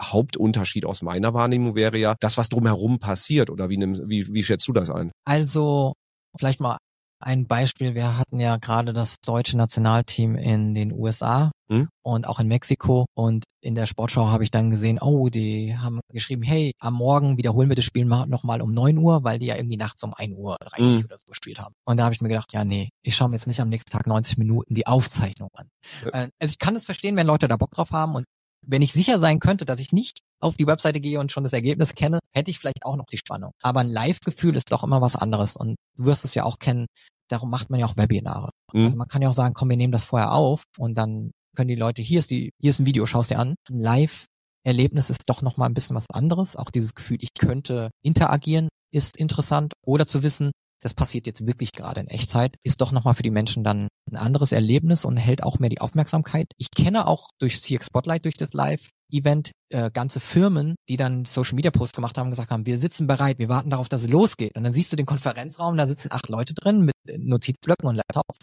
Hauptunterschied 0.00 0.86
aus 0.86 1.02
meiner 1.02 1.34
Wahrnehmung 1.34 1.74
wäre 1.74 1.98
ja 1.98 2.14
das, 2.20 2.38
was 2.38 2.48
drumherum 2.48 2.98
passiert. 2.98 3.50
Oder 3.50 3.68
wie, 3.68 3.76
nimm, 3.76 4.08
wie, 4.08 4.32
wie 4.32 4.42
schätzt 4.42 4.66
du 4.66 4.72
das 4.72 4.88
ein? 4.88 5.12
Also 5.26 5.92
vielleicht 6.38 6.60
mal 6.60 6.78
ein 7.26 7.48
Beispiel, 7.48 7.96
wir 7.96 8.16
hatten 8.16 8.38
ja 8.38 8.56
gerade 8.56 8.92
das 8.92 9.16
deutsche 9.20 9.56
Nationalteam 9.56 10.36
in 10.36 10.74
den 10.74 10.92
USA 10.92 11.50
hm? 11.68 11.88
und 12.02 12.28
auch 12.28 12.38
in 12.38 12.46
Mexiko 12.46 13.06
und 13.14 13.42
in 13.60 13.74
der 13.74 13.86
Sportschau 13.86 14.28
habe 14.28 14.44
ich 14.44 14.52
dann 14.52 14.70
gesehen, 14.70 15.00
oh, 15.00 15.28
die 15.28 15.76
haben 15.76 15.98
geschrieben, 16.12 16.42
hey, 16.42 16.72
am 16.78 16.94
Morgen 16.94 17.36
wiederholen 17.36 17.68
wir 17.68 17.74
das 17.74 17.84
Spiel 17.84 18.04
nochmal 18.04 18.62
um 18.62 18.72
neun 18.72 18.96
Uhr, 18.98 19.24
weil 19.24 19.40
die 19.40 19.46
ja 19.46 19.56
irgendwie 19.56 19.76
nachts 19.76 20.04
um 20.04 20.14
ein 20.14 20.34
Uhr 20.34 20.56
dreißig 20.60 20.98
hm. 20.98 21.04
oder 21.04 21.18
so 21.18 21.24
gespielt 21.26 21.58
haben. 21.58 21.74
Und 21.84 21.96
da 21.96 22.04
habe 22.04 22.14
ich 22.14 22.20
mir 22.20 22.28
gedacht, 22.28 22.52
ja, 22.52 22.64
nee, 22.64 22.90
ich 23.02 23.16
schaue 23.16 23.28
mir 23.28 23.34
jetzt 23.34 23.48
nicht 23.48 23.60
am 23.60 23.68
nächsten 23.68 23.90
Tag 23.90 24.06
90 24.06 24.38
Minuten 24.38 24.74
die 24.74 24.86
Aufzeichnung 24.86 25.50
an. 25.54 25.66
Ja. 26.04 26.10
Äh, 26.10 26.28
also 26.40 26.52
ich 26.52 26.58
kann 26.60 26.76
es 26.76 26.84
verstehen, 26.84 27.16
wenn 27.16 27.26
Leute 27.26 27.48
da 27.48 27.56
Bock 27.56 27.72
drauf 27.72 27.90
haben 27.90 28.14
und 28.14 28.24
wenn 28.66 28.82
ich 28.82 28.92
sicher 28.92 29.18
sein 29.18 29.40
könnte, 29.40 29.64
dass 29.64 29.80
ich 29.80 29.92
nicht 29.92 30.20
auf 30.40 30.56
die 30.56 30.66
Webseite 30.66 31.00
gehe 31.00 31.20
und 31.20 31.32
schon 31.32 31.44
das 31.44 31.52
Ergebnis 31.52 31.94
kenne, 31.94 32.18
hätte 32.32 32.50
ich 32.50 32.58
vielleicht 32.58 32.84
auch 32.84 32.96
noch 32.96 33.06
die 33.06 33.18
Spannung. 33.18 33.52
Aber 33.62 33.80
ein 33.80 33.90
Live-Gefühl 33.90 34.56
ist 34.56 34.70
doch 34.70 34.84
immer 34.84 35.00
was 35.00 35.16
anderes. 35.16 35.56
Und 35.56 35.76
du 35.96 36.04
wirst 36.04 36.24
es 36.24 36.34
ja 36.34 36.44
auch 36.44 36.58
kennen. 36.58 36.86
Darum 37.28 37.50
macht 37.50 37.70
man 37.70 37.80
ja 37.80 37.86
auch 37.86 37.96
Webinare. 37.96 38.50
Mhm. 38.72 38.84
Also 38.84 38.96
man 38.96 39.08
kann 39.08 39.22
ja 39.22 39.28
auch 39.28 39.34
sagen, 39.34 39.54
komm, 39.54 39.70
wir 39.70 39.76
nehmen 39.76 39.92
das 39.92 40.04
vorher 40.04 40.32
auf 40.32 40.62
und 40.78 40.96
dann 40.96 41.32
können 41.56 41.68
die 41.68 41.74
Leute, 41.74 42.02
hier 42.02 42.18
ist 42.18 42.30
die, 42.30 42.52
hier 42.60 42.70
ist 42.70 42.78
ein 42.78 42.86
Video, 42.86 43.06
schaust 43.06 43.30
dir 43.30 43.38
an. 43.38 43.54
Ein 43.70 43.80
Live-Erlebnis 43.80 45.10
ist 45.10 45.28
doch 45.28 45.42
nochmal 45.42 45.68
ein 45.68 45.74
bisschen 45.74 45.96
was 45.96 46.10
anderes. 46.10 46.56
Auch 46.56 46.70
dieses 46.70 46.94
Gefühl, 46.94 47.18
ich 47.20 47.34
könnte 47.34 47.90
interagieren, 48.02 48.68
ist 48.92 49.16
interessant. 49.16 49.72
Oder 49.84 50.06
zu 50.06 50.22
wissen, 50.22 50.52
das 50.82 50.94
passiert 50.94 51.26
jetzt 51.26 51.46
wirklich 51.46 51.72
gerade 51.72 52.00
in 52.00 52.08
Echtzeit, 52.08 52.56
ist 52.62 52.80
doch 52.80 52.92
nochmal 52.92 53.14
für 53.14 53.22
die 53.22 53.30
Menschen 53.30 53.64
dann 53.64 53.88
ein 54.10 54.16
anderes 54.16 54.52
Erlebnis 54.52 55.04
und 55.04 55.16
hält 55.16 55.42
auch 55.42 55.58
mehr 55.58 55.70
die 55.70 55.80
Aufmerksamkeit. 55.80 56.46
Ich 56.58 56.70
kenne 56.70 57.06
auch 57.06 57.30
durch 57.40 57.60
CX 57.60 57.86
Spotlight, 57.86 58.24
durch 58.24 58.36
das 58.36 58.52
Live, 58.52 58.90
Event 59.10 59.52
äh, 59.70 59.90
ganze 59.90 60.20
Firmen, 60.20 60.74
die 60.88 60.96
dann 60.96 61.24
Social 61.24 61.54
Media 61.54 61.70
Posts 61.70 61.96
gemacht 61.96 62.18
haben, 62.18 62.30
gesagt 62.30 62.50
haben, 62.50 62.66
wir 62.66 62.78
sitzen 62.78 63.06
bereit, 63.06 63.38
wir 63.38 63.48
warten 63.48 63.70
darauf, 63.70 63.88
dass 63.88 64.02
es 64.02 64.10
losgeht. 64.10 64.56
Und 64.56 64.64
dann 64.64 64.72
siehst 64.72 64.92
du 64.92 64.96
den 64.96 65.06
Konferenzraum, 65.06 65.76
da 65.76 65.86
sitzen 65.86 66.12
acht 66.12 66.28
Leute 66.28 66.54
drin 66.54 66.84
mit 66.84 66.94
Notizblöcken 67.06 67.88
und 67.88 67.96
Laptops. 67.96 68.38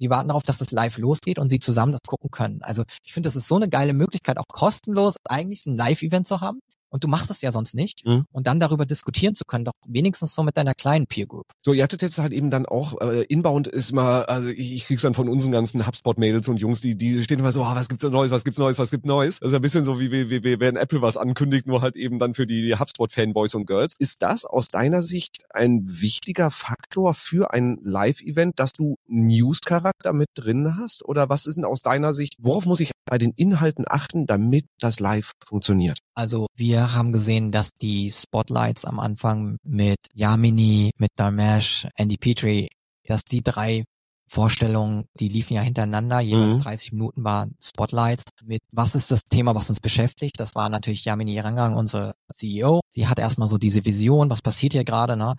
Die 0.00 0.10
warten 0.10 0.28
darauf, 0.28 0.42
dass 0.42 0.60
es 0.60 0.72
live 0.72 0.98
losgeht 0.98 1.38
und 1.38 1.48
sie 1.48 1.60
zusammen 1.60 1.92
das 1.92 2.00
gucken 2.06 2.30
können. 2.30 2.60
Also 2.62 2.82
ich 3.04 3.12
finde, 3.12 3.28
das 3.28 3.36
ist 3.36 3.46
so 3.46 3.56
eine 3.56 3.68
geile 3.68 3.92
Möglichkeit, 3.92 4.38
auch 4.38 4.48
kostenlos 4.48 5.16
eigentlich 5.28 5.66
ein 5.66 5.76
Live-Event 5.76 6.26
zu 6.26 6.40
haben 6.40 6.60
und 6.92 7.04
du 7.04 7.08
machst 7.08 7.30
es 7.30 7.40
ja 7.40 7.50
sonst 7.50 7.74
nicht 7.74 8.04
mhm. 8.04 8.26
und 8.30 8.46
dann 8.46 8.60
darüber 8.60 8.86
diskutieren 8.86 9.34
zu 9.34 9.44
können, 9.44 9.64
doch 9.64 9.72
wenigstens 9.86 10.34
so 10.34 10.42
mit 10.42 10.56
deiner 10.56 10.74
kleinen 10.74 11.06
Peer 11.06 11.26
Group. 11.26 11.46
So, 11.62 11.72
ihr 11.72 11.82
hattet 11.82 12.02
jetzt 12.02 12.18
halt 12.18 12.32
eben 12.32 12.50
dann 12.50 12.66
auch, 12.66 13.00
äh, 13.00 13.22
Inbound 13.24 13.66
ist 13.66 13.92
mal, 13.92 14.24
also 14.26 14.48
ich, 14.50 14.74
ich 14.74 14.84
krieg's 14.84 15.02
dann 15.02 15.14
von 15.14 15.28
unseren 15.28 15.52
ganzen 15.52 15.86
HubSpot-Mädels 15.86 16.48
und 16.48 16.58
Jungs, 16.58 16.80
die, 16.80 16.94
die 16.94 17.22
stehen 17.22 17.38
immer 17.38 17.52
so, 17.52 17.62
oh, 17.62 17.74
was 17.74 17.88
gibt's 17.88 18.04
Neues, 18.04 18.30
was 18.30 18.44
gibt's 18.44 18.58
Neues, 18.58 18.78
was 18.78 18.90
gibt's 18.90 19.06
Neues. 19.06 19.40
Also 19.42 19.56
ein 19.56 19.62
bisschen 19.62 19.84
so 19.84 19.98
wie, 19.98 20.12
wie, 20.12 20.28
wie, 20.28 20.44
wie 20.44 20.60
wenn 20.60 20.76
Apple 20.76 21.00
was 21.00 21.16
ankündigt, 21.16 21.66
nur 21.66 21.80
halt 21.80 21.96
eben 21.96 22.18
dann 22.18 22.34
für 22.34 22.46
die, 22.46 22.62
die 22.62 22.76
HubSpot-Fanboys 22.76 23.54
und 23.54 23.66
Girls. 23.66 23.94
Ist 23.98 24.22
das 24.22 24.44
aus 24.44 24.68
deiner 24.68 25.02
Sicht 25.02 25.44
ein 25.50 25.84
wichtiger 25.86 26.50
Faktor 26.50 27.14
für 27.14 27.52
ein 27.52 27.78
Live-Event, 27.82 28.58
dass 28.58 28.72
du 28.72 28.96
News-Charakter 29.08 30.12
mit 30.12 30.28
drin 30.34 30.76
hast? 30.78 31.04
Oder 31.06 31.30
was 31.30 31.46
ist 31.46 31.54
denn 31.54 31.64
aus 31.64 31.80
deiner 31.80 32.12
Sicht, 32.12 32.36
worauf 32.38 32.66
muss 32.66 32.80
ich 32.80 32.90
bei 33.06 33.18
den 33.18 33.32
Inhalten 33.32 33.84
achten, 33.88 34.26
damit 34.26 34.66
das 34.78 35.00
Live 35.00 35.32
funktioniert? 35.44 35.98
Also 36.14 36.46
wir 36.54 36.81
haben 36.90 37.12
gesehen, 37.12 37.52
dass 37.52 37.74
die 37.74 38.10
Spotlights 38.10 38.84
am 38.84 38.98
Anfang 38.98 39.58
mit 39.62 39.98
Yamini, 40.14 40.90
mit 40.98 41.10
Darmesh, 41.16 41.86
Andy 41.96 42.16
Petrie, 42.16 42.68
dass 43.06 43.24
die 43.24 43.42
drei 43.42 43.84
Vorstellungen, 44.32 45.04
die 45.20 45.28
liefen 45.28 45.54
ja 45.54 45.60
hintereinander, 45.60 46.20
jeweils 46.20 46.54
mhm. 46.54 46.62
30 46.62 46.92
Minuten 46.92 47.22
waren 47.22 47.54
Spotlights 47.60 48.24
mit 48.42 48.62
was 48.70 48.94
ist 48.94 49.10
das 49.10 49.24
Thema, 49.24 49.54
was 49.54 49.68
uns 49.68 49.78
beschäftigt. 49.78 50.40
Das 50.40 50.54
war 50.54 50.70
natürlich 50.70 51.04
Yamini 51.04 51.38
Rangang, 51.38 51.76
unsere 51.76 52.14
CEO. 52.32 52.80
Die 52.96 53.08
hat 53.08 53.18
erstmal 53.18 53.48
so 53.48 53.58
diese 53.58 53.84
Vision, 53.84 54.30
was 54.30 54.40
passiert 54.40 54.72
hier 54.72 54.84
gerade, 54.84 55.18
ne? 55.18 55.34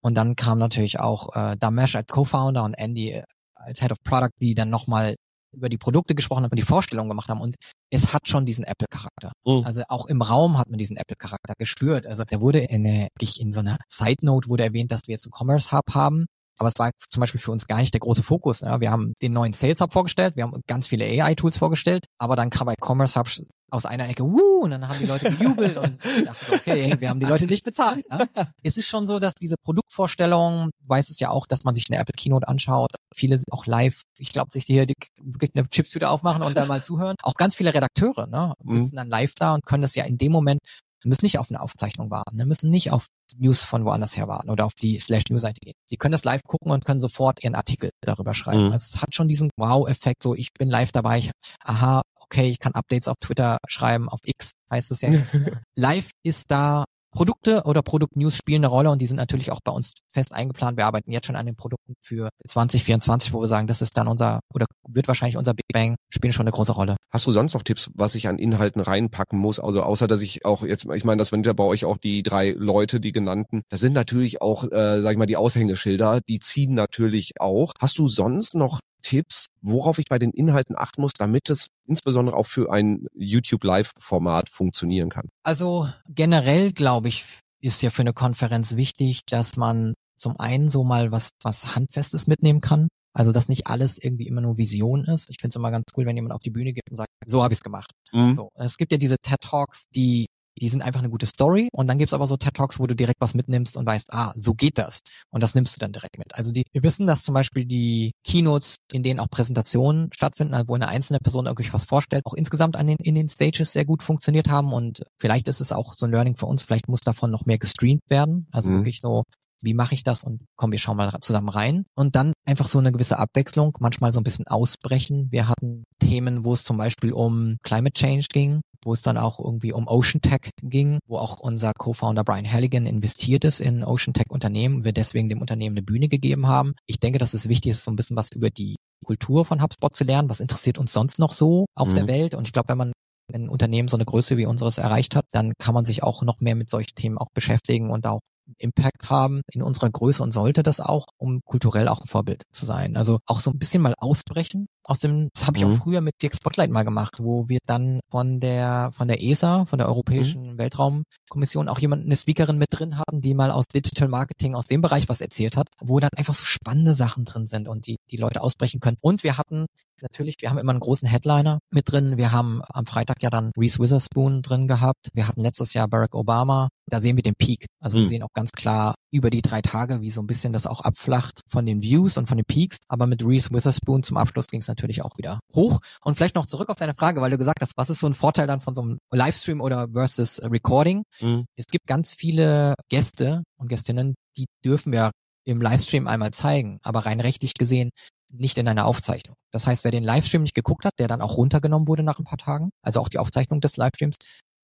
Und 0.00 0.14
dann 0.14 0.34
kam 0.34 0.58
natürlich 0.58 0.98
auch 0.98 1.34
äh, 1.34 1.56
Damesh 1.58 1.94
als 1.96 2.10
Co-Founder 2.10 2.64
und 2.64 2.74
Andy 2.74 3.10
äh, 3.10 3.22
als 3.54 3.80
Head 3.80 3.92
of 3.92 4.02
Product, 4.02 4.32
die 4.40 4.54
dann 4.54 4.70
nochmal 4.70 5.16
über 5.52 5.68
die 5.68 5.78
Produkte 5.78 6.14
gesprochen 6.14 6.44
haben 6.44 6.50
und 6.50 6.58
die 6.58 6.62
Vorstellung 6.62 7.08
gemacht 7.08 7.28
haben 7.28 7.40
und 7.40 7.56
es 7.90 8.12
hat 8.12 8.28
schon 8.28 8.44
diesen 8.44 8.64
Apple-Charakter. 8.64 9.32
Mhm. 9.44 9.64
Also 9.64 9.82
auch 9.88 10.06
im 10.06 10.22
Raum 10.22 10.58
hat 10.58 10.68
man 10.68 10.78
diesen 10.78 10.96
Apple-Charakter 10.96 11.54
gespürt. 11.58 12.06
Also 12.06 12.24
da 12.24 12.40
wurde 12.40 12.60
in, 12.60 12.86
eine, 12.86 13.08
in 13.38 13.52
so 13.52 13.60
einer 13.60 13.78
Side-Note 13.88 14.48
wurde 14.48 14.64
erwähnt, 14.64 14.92
dass 14.92 15.02
wir 15.06 15.12
jetzt 15.12 15.26
einen 15.26 15.32
Commerce 15.32 15.72
Hub 15.72 15.94
haben 15.94 16.26
aber 16.58 16.68
es 16.68 16.78
war 16.78 16.90
zum 17.10 17.20
Beispiel 17.20 17.40
für 17.40 17.52
uns 17.52 17.66
gar 17.66 17.78
nicht 17.78 17.94
der 17.94 18.00
große 18.00 18.22
Fokus. 18.22 18.60
Ja. 18.60 18.80
Wir 18.80 18.90
haben 18.90 19.14
den 19.22 19.32
neuen 19.32 19.52
Sales 19.52 19.80
Hub 19.80 19.92
vorgestellt, 19.92 20.36
wir 20.36 20.44
haben 20.44 20.60
ganz 20.66 20.88
viele 20.88 21.04
AI-Tools 21.04 21.58
vorgestellt, 21.58 22.04
aber 22.18 22.36
dann 22.36 22.50
kam 22.50 22.66
bei 22.66 22.74
Commerce 22.80 23.18
Hub 23.18 23.28
aus 23.70 23.84
einer 23.84 24.08
Ecke, 24.08 24.24
wuh, 24.24 24.60
und 24.62 24.70
dann 24.70 24.88
haben 24.88 24.98
die 24.98 25.06
Leute 25.06 25.30
gejubelt 25.30 25.76
und 25.76 25.98
dachten, 26.24 26.54
okay, 26.54 26.96
wir 27.00 27.10
haben 27.10 27.20
die 27.20 27.26
Leute 27.26 27.46
nicht 27.46 27.64
bezahlt. 27.64 28.04
Ja? 28.10 28.26
Es 28.62 28.76
ist 28.76 28.88
schon 28.88 29.06
so, 29.06 29.18
dass 29.18 29.34
diese 29.34 29.56
Produktvorstellung, 29.62 30.70
weiß 30.86 31.10
es 31.10 31.20
ja 31.20 31.30
auch, 31.30 31.46
dass 31.46 31.64
man 31.64 31.74
sich 31.74 31.86
eine 31.90 31.98
Apple 32.00 32.14
Keynote 32.16 32.48
anschaut, 32.48 32.92
viele 33.14 33.40
auch 33.50 33.66
live, 33.66 34.02
ich 34.18 34.32
glaube, 34.32 34.50
sich 34.52 34.64
hier 34.64 34.86
die, 34.86 34.94
wirklich 35.22 35.50
eine 35.54 35.68
Chipstüte 35.68 36.08
aufmachen 36.08 36.42
und 36.42 36.56
da 36.56 36.64
mal 36.64 36.82
zuhören. 36.82 37.16
Auch 37.22 37.34
ganz 37.34 37.54
viele 37.54 37.74
Redakteure 37.74 38.26
ne, 38.26 38.54
sitzen 38.64 38.94
mhm. 38.94 38.96
dann 38.96 39.08
live 39.08 39.34
da 39.34 39.54
und 39.54 39.66
können 39.66 39.82
das 39.82 39.94
ja 39.94 40.04
in 40.04 40.16
dem 40.16 40.32
Moment 40.32 40.60
wir 41.02 41.08
müssen 41.08 41.24
nicht 41.24 41.38
auf 41.38 41.50
eine 41.50 41.60
Aufzeichnung 41.60 42.10
warten. 42.10 42.36
Wir 42.38 42.46
müssen 42.46 42.70
nicht 42.70 42.90
auf 42.90 43.06
News 43.36 43.62
von 43.62 43.84
woanders 43.84 44.16
her 44.16 44.28
warten 44.28 44.50
oder 44.50 44.64
auf 44.66 44.74
die 44.74 44.98
Slash 44.98 45.24
News 45.30 45.42
Seite 45.42 45.60
gehen. 45.60 45.74
Die 45.90 45.96
können 45.96 46.12
das 46.12 46.24
live 46.24 46.42
gucken 46.42 46.72
und 46.72 46.84
können 46.84 47.00
sofort 47.00 47.42
ihren 47.42 47.54
Artikel 47.54 47.90
darüber 48.00 48.34
schreiben. 48.34 48.66
Mhm. 48.66 48.72
Also 48.72 48.94
es 48.94 49.02
hat 49.02 49.14
schon 49.14 49.28
diesen 49.28 49.50
Wow-Effekt, 49.56 50.22
so 50.22 50.34
ich 50.34 50.52
bin 50.52 50.68
live 50.68 50.92
dabei, 50.92 51.18
ich, 51.18 51.30
aha, 51.64 52.02
okay, 52.16 52.48
ich 52.48 52.58
kann 52.58 52.72
Updates 52.72 53.08
auf 53.08 53.16
Twitter 53.20 53.58
schreiben, 53.68 54.08
auf 54.08 54.20
X 54.24 54.52
heißt 54.70 54.90
es 54.90 55.00
ja 55.00 55.10
jetzt. 55.10 55.38
live 55.76 56.10
ist 56.22 56.50
da 56.50 56.84
Produkte 57.10 57.62
oder 57.64 57.82
Produktnews 57.82 58.36
spielen 58.36 58.60
eine 58.60 58.68
Rolle 58.68 58.90
und 58.90 59.00
die 59.00 59.06
sind 59.06 59.16
natürlich 59.16 59.50
auch 59.50 59.60
bei 59.62 59.72
uns 59.72 59.94
fest 60.12 60.34
eingeplant. 60.34 60.76
Wir 60.76 60.86
arbeiten 60.86 61.10
jetzt 61.10 61.26
schon 61.26 61.36
an 61.36 61.46
den 61.46 61.56
Produkten 61.56 61.94
für 62.02 62.28
2024, 62.46 63.32
wo 63.32 63.40
wir 63.40 63.46
sagen, 63.46 63.66
das 63.66 63.82
ist 63.82 63.96
dann 63.96 64.08
unser 64.08 64.40
oder 64.52 64.66
wird 64.88 65.08
wahrscheinlich 65.08 65.36
unser 65.36 65.54
Big 65.54 65.66
Bang, 65.72 65.96
spielen 66.10 66.32
schon 66.32 66.44
eine 66.44 66.52
große 66.52 66.72
Rolle. 66.72 66.96
Hast 67.10 67.26
du 67.26 67.32
sonst 67.32 67.54
noch 67.54 67.62
Tipps, 67.62 67.90
was 67.94 68.14
ich 68.14 68.28
an 68.28 68.38
Inhalten 68.38 68.80
reinpacken 68.80 69.38
muss? 69.38 69.58
Also 69.58 69.82
außer, 69.82 70.06
dass 70.06 70.20
ich 70.20 70.44
auch 70.44 70.62
jetzt, 70.62 70.86
ich 70.94 71.04
meine, 71.04 71.18
das 71.18 71.28
sind 71.28 71.46
ja 71.46 71.52
bei 71.52 71.64
euch 71.64 71.84
auch 71.84 71.96
die 71.96 72.22
drei 72.22 72.50
Leute, 72.50 73.00
die 73.00 73.12
genannten. 73.12 73.62
Das 73.68 73.80
sind 73.80 73.94
natürlich 73.94 74.42
auch, 74.42 74.64
äh, 74.64 75.00
sag 75.02 75.12
ich 75.12 75.18
mal, 75.18 75.26
die 75.26 75.36
Aushängeschilder, 75.36 76.20
die 76.28 76.38
ziehen 76.38 76.74
natürlich 76.74 77.40
auch. 77.40 77.72
Hast 77.80 77.98
du 77.98 78.08
sonst 78.08 78.54
noch 78.54 78.80
Tipps, 79.02 79.46
worauf 79.60 79.98
ich 79.98 80.06
bei 80.08 80.18
den 80.18 80.30
Inhalten 80.30 80.76
achten 80.76 81.00
muss, 81.00 81.12
damit 81.12 81.50
es 81.50 81.68
insbesondere 81.86 82.36
auch 82.36 82.46
für 82.46 82.72
ein 82.72 83.06
YouTube 83.14 83.64
Live-Format 83.64 84.48
funktionieren 84.48 85.08
kann? 85.08 85.28
Also 85.42 85.88
generell 86.08 86.72
glaube 86.72 87.08
ich, 87.08 87.24
ist 87.60 87.82
ja 87.82 87.90
für 87.90 88.02
eine 88.02 88.12
Konferenz 88.12 88.76
wichtig, 88.76 89.22
dass 89.26 89.56
man 89.56 89.94
zum 90.16 90.38
einen 90.38 90.68
so 90.68 90.84
mal 90.84 91.12
was, 91.12 91.30
was 91.42 91.74
Handfestes 91.74 92.26
mitnehmen 92.26 92.60
kann. 92.60 92.88
Also, 93.14 93.32
dass 93.32 93.48
nicht 93.48 93.66
alles 93.66 93.98
irgendwie 93.98 94.26
immer 94.26 94.40
nur 94.40 94.58
Vision 94.58 95.04
ist. 95.04 95.30
Ich 95.30 95.38
finde 95.40 95.52
es 95.52 95.56
immer 95.56 95.70
ganz 95.70 95.86
cool, 95.96 96.06
wenn 96.06 96.14
jemand 96.14 96.34
auf 96.34 96.42
die 96.42 96.50
Bühne 96.50 96.72
geht 96.72 96.88
und 96.90 96.96
sagt, 96.96 97.08
so 97.26 97.42
habe 97.42 97.52
ich 97.52 97.58
es 97.58 97.64
gemacht. 97.64 97.90
Mhm. 98.12 98.34
So, 98.34 98.50
es 98.54 98.76
gibt 98.76 98.92
ja 98.92 98.98
diese 98.98 99.16
TED 99.20 99.40
Talks, 99.40 99.84
die 99.94 100.26
die 100.58 100.68
sind 100.68 100.82
einfach 100.82 101.00
eine 101.00 101.10
gute 101.10 101.26
Story. 101.26 101.68
Und 101.72 101.86
dann 101.86 101.98
gibt's 101.98 102.14
aber 102.14 102.26
so 102.26 102.36
TED 102.36 102.54
Talks, 102.54 102.78
wo 102.78 102.86
du 102.86 102.94
direkt 102.94 103.20
was 103.20 103.34
mitnimmst 103.34 103.76
und 103.76 103.86
weißt, 103.86 104.12
ah, 104.12 104.32
so 104.34 104.54
geht 104.54 104.78
das. 104.78 105.00
Und 105.30 105.42
das 105.42 105.54
nimmst 105.54 105.76
du 105.76 105.80
dann 105.80 105.92
direkt 105.92 106.18
mit. 106.18 106.34
Also 106.34 106.52
die, 106.52 106.64
wir 106.72 106.82
wissen, 106.82 107.06
dass 107.06 107.22
zum 107.22 107.34
Beispiel 107.34 107.64
die 107.64 108.12
Keynotes, 108.24 108.76
in 108.92 109.02
denen 109.02 109.20
auch 109.20 109.30
Präsentationen 109.30 110.10
stattfinden, 110.12 110.54
also 110.54 110.68
wo 110.68 110.74
eine 110.74 110.88
einzelne 110.88 111.20
Person 111.20 111.46
irgendwie 111.46 111.72
was 111.72 111.84
vorstellt, 111.84 112.26
auch 112.26 112.34
insgesamt 112.34 112.76
an 112.76 112.86
den, 112.86 112.98
in 112.98 113.14
den 113.14 113.28
Stages 113.28 113.72
sehr 113.72 113.84
gut 113.84 114.02
funktioniert 114.02 114.48
haben. 114.48 114.72
Und 114.72 115.02
vielleicht 115.18 115.48
ist 115.48 115.60
es 115.60 115.72
auch 115.72 115.94
so 115.94 116.06
ein 116.06 116.12
Learning 116.12 116.36
für 116.36 116.46
uns, 116.46 116.62
vielleicht 116.62 116.88
muss 116.88 117.00
davon 117.00 117.30
noch 117.30 117.46
mehr 117.46 117.58
gestreamt 117.58 118.02
werden. 118.08 118.46
Also 118.52 118.70
mhm. 118.70 118.78
wirklich 118.78 119.00
so 119.00 119.24
wie 119.60 119.74
mache 119.74 119.94
ich 119.94 120.04
das 120.04 120.24
und 120.24 120.42
komm, 120.56 120.72
wir 120.72 120.78
schauen 120.78 120.96
mal 120.96 121.12
zusammen 121.20 121.48
rein. 121.48 121.84
Und 121.94 122.16
dann 122.16 122.32
einfach 122.46 122.68
so 122.68 122.78
eine 122.78 122.92
gewisse 122.92 123.18
Abwechslung, 123.18 123.76
manchmal 123.80 124.12
so 124.12 124.20
ein 124.20 124.24
bisschen 124.24 124.46
ausbrechen. 124.46 125.28
Wir 125.30 125.48
hatten 125.48 125.84
Themen, 126.00 126.44
wo 126.44 126.52
es 126.52 126.64
zum 126.64 126.76
Beispiel 126.76 127.12
um 127.12 127.56
Climate 127.62 127.94
Change 127.94 128.26
ging, 128.32 128.60
wo 128.84 128.92
es 128.92 129.02
dann 129.02 129.18
auch 129.18 129.38
irgendwie 129.38 129.72
um 129.72 129.86
Ocean 129.88 130.20
Tech 130.20 130.50
ging, 130.62 130.98
wo 131.06 131.18
auch 131.18 131.40
unser 131.40 131.72
Co-Founder 131.72 132.24
Brian 132.24 132.50
Halligan 132.50 132.86
investiert 132.86 133.44
ist 133.44 133.60
in 133.60 133.84
Ocean 133.84 134.14
Tech 134.14 134.26
Unternehmen, 134.30 134.84
wir 134.84 134.92
deswegen 134.92 135.28
dem 135.28 135.40
Unternehmen 135.40 135.76
eine 135.76 135.84
Bühne 135.84 136.08
gegeben 136.08 136.46
haben. 136.46 136.74
Ich 136.86 137.00
denke, 137.00 137.18
dass 137.18 137.34
es 137.34 137.48
wichtig 137.48 137.72
ist, 137.72 137.84
so 137.84 137.90
ein 137.90 137.96
bisschen 137.96 138.16
was 138.16 138.32
über 138.32 138.50
die 138.50 138.76
Kultur 139.04 139.44
von 139.44 139.62
HubSpot 139.62 139.94
zu 139.94 140.04
lernen. 140.04 140.28
Was 140.28 140.40
interessiert 140.40 140.78
uns 140.78 140.92
sonst 140.92 141.18
noch 141.18 141.32
so 141.32 141.66
auf 141.74 141.88
mhm. 141.88 141.94
der 141.94 142.08
Welt? 142.08 142.34
Und 142.34 142.46
ich 142.46 142.52
glaube, 142.52 142.68
wenn 142.68 142.78
man 142.78 142.92
ein 143.32 143.48
Unternehmen 143.48 143.88
so 143.88 143.96
eine 143.96 144.06
Größe 144.06 144.36
wie 144.36 144.46
unseres 144.46 144.78
erreicht 144.78 145.14
hat, 145.14 145.26
dann 145.32 145.52
kann 145.58 145.74
man 145.74 145.84
sich 145.84 146.02
auch 146.02 146.22
noch 146.22 146.40
mehr 146.40 146.54
mit 146.54 146.70
solchen 146.70 146.94
Themen 146.94 147.18
auch 147.18 147.28
beschäftigen 147.34 147.90
und 147.90 148.06
auch 148.06 148.20
Impact 148.58 149.10
haben 149.10 149.42
in 149.52 149.62
unserer 149.62 149.90
Größe 149.90 150.22
und 150.22 150.32
sollte 150.32 150.62
das 150.62 150.80
auch, 150.80 151.06
um 151.16 151.40
kulturell 151.44 151.88
auch 151.88 152.00
ein 152.00 152.08
Vorbild 152.08 152.44
zu 152.52 152.66
sein. 152.66 152.96
Also 152.96 153.18
auch 153.26 153.40
so 153.40 153.50
ein 153.50 153.58
bisschen 153.58 153.82
mal 153.82 153.94
ausbrechen 153.98 154.68
aus 154.88 154.98
dem, 154.98 155.28
das 155.34 155.46
habe 155.46 155.58
ich 155.58 155.64
mhm. 155.64 155.72
auch 155.72 155.76
früher 155.76 156.00
mit 156.00 156.14
Dirk 156.22 156.34
Spotlight 156.34 156.70
mal 156.70 156.82
gemacht, 156.82 157.18
wo 157.20 157.48
wir 157.48 157.58
dann 157.66 158.00
von 158.10 158.40
der 158.40 158.90
von 158.94 159.06
der 159.06 159.22
ESA, 159.22 159.66
von 159.66 159.78
der 159.78 159.86
Europäischen 159.86 160.54
mhm. 160.54 160.58
Weltraumkommission 160.58 161.68
auch 161.68 161.78
jemanden, 161.78 162.06
eine 162.06 162.16
Speakerin 162.16 162.56
mit 162.56 162.68
drin 162.70 162.98
hatten, 162.98 163.20
die 163.20 163.34
mal 163.34 163.50
aus 163.50 163.66
Digital 163.66 164.08
Marketing 164.08 164.54
aus 164.54 164.66
dem 164.66 164.80
Bereich 164.80 165.08
was 165.10 165.20
erzählt 165.20 165.58
hat, 165.58 165.68
wo 165.78 166.00
dann 166.00 166.10
einfach 166.16 166.34
so 166.34 166.44
spannende 166.44 166.94
Sachen 166.94 167.26
drin 167.26 167.46
sind 167.46 167.68
und 167.68 167.86
die 167.86 167.98
die 168.10 168.16
Leute 168.16 168.40
ausbrechen 168.40 168.80
können. 168.80 168.96
Und 169.00 169.24
wir 169.24 169.36
hatten 169.36 169.66
natürlich, 170.00 170.36
wir 170.40 170.50
haben 170.50 170.58
immer 170.58 170.70
einen 170.70 170.80
großen 170.80 171.08
Headliner 171.08 171.58
mit 171.70 171.90
drin. 171.90 172.16
Wir 172.16 172.32
haben 172.32 172.62
am 172.72 172.86
Freitag 172.86 173.22
ja 173.22 173.30
dann 173.30 173.50
Reese 173.58 173.78
Witherspoon 173.78 174.42
drin 174.42 174.68
gehabt. 174.68 175.10
Wir 175.12 175.28
hatten 175.28 175.40
letztes 175.40 175.74
Jahr 175.74 175.88
Barack 175.88 176.14
Obama. 176.14 176.68
Da 176.86 177.00
sehen 177.00 177.16
wir 177.16 177.22
den 177.22 177.34
Peak. 177.34 177.66
Also 177.80 177.98
mhm. 177.98 178.02
wir 178.02 178.08
sehen 178.08 178.22
auch 178.22 178.32
ganz 178.32 178.52
klar 178.52 178.94
über 179.10 179.30
die 179.30 179.42
drei 179.42 179.62
Tage, 179.62 180.00
wie 180.00 180.10
so 180.10 180.20
ein 180.20 180.26
bisschen 180.26 180.52
das 180.52 180.66
auch 180.66 180.80
abflacht 180.80 181.40
von 181.46 181.64
den 181.66 181.82
Views 181.82 182.18
und 182.18 182.28
von 182.28 182.36
den 182.36 182.44
Peaks. 182.44 182.78
Aber 182.88 183.06
mit 183.06 183.24
Reese 183.24 183.50
Witherspoon 183.50 184.02
zum 184.02 184.16
Abschluss 184.16 184.46
ging 184.46 184.60
es 184.60 184.68
natürlich 184.68 185.02
auch 185.02 185.16
wieder 185.16 185.40
hoch. 185.54 185.80
Und 186.02 186.16
vielleicht 186.16 186.34
noch 186.34 186.46
zurück 186.46 186.68
auf 186.68 186.78
deine 186.78 186.94
Frage, 186.94 187.20
weil 187.20 187.30
du 187.30 187.38
gesagt 187.38 187.62
hast, 187.62 187.72
was 187.76 187.90
ist 187.90 188.00
so 188.00 188.06
ein 188.06 188.14
Vorteil 188.14 188.46
dann 188.46 188.60
von 188.60 188.74
so 188.74 188.82
einem 188.82 188.98
Livestream 189.10 189.60
oder 189.60 189.88
versus 189.92 190.40
Recording? 190.42 191.04
Mhm. 191.20 191.46
Es 191.56 191.66
gibt 191.66 191.86
ganz 191.86 192.12
viele 192.12 192.74
Gäste 192.88 193.42
und 193.56 193.68
Gästinnen, 193.68 194.14
die 194.36 194.46
dürfen 194.64 194.92
wir 194.92 195.10
im 195.44 195.62
Livestream 195.62 196.06
einmal 196.06 196.32
zeigen, 196.32 196.78
aber 196.82 197.06
rein 197.06 197.20
rechtlich 197.20 197.54
gesehen 197.54 197.90
nicht 198.30 198.58
in 198.58 198.68
einer 198.68 198.86
Aufzeichnung. 198.86 199.36
Das 199.50 199.66
heißt, 199.66 199.84
wer 199.84 199.90
den 199.90 200.04
Livestream 200.04 200.42
nicht 200.42 200.54
geguckt 200.54 200.84
hat, 200.84 200.92
der 200.98 201.08
dann 201.08 201.22
auch 201.22 201.38
runtergenommen 201.38 201.88
wurde 201.88 202.02
nach 202.02 202.18
ein 202.18 202.24
paar 202.24 202.36
Tagen, 202.36 202.68
also 202.82 203.00
auch 203.00 203.08
die 203.08 203.18
Aufzeichnung 203.18 203.62
des 203.62 203.78
Livestreams, 203.78 204.16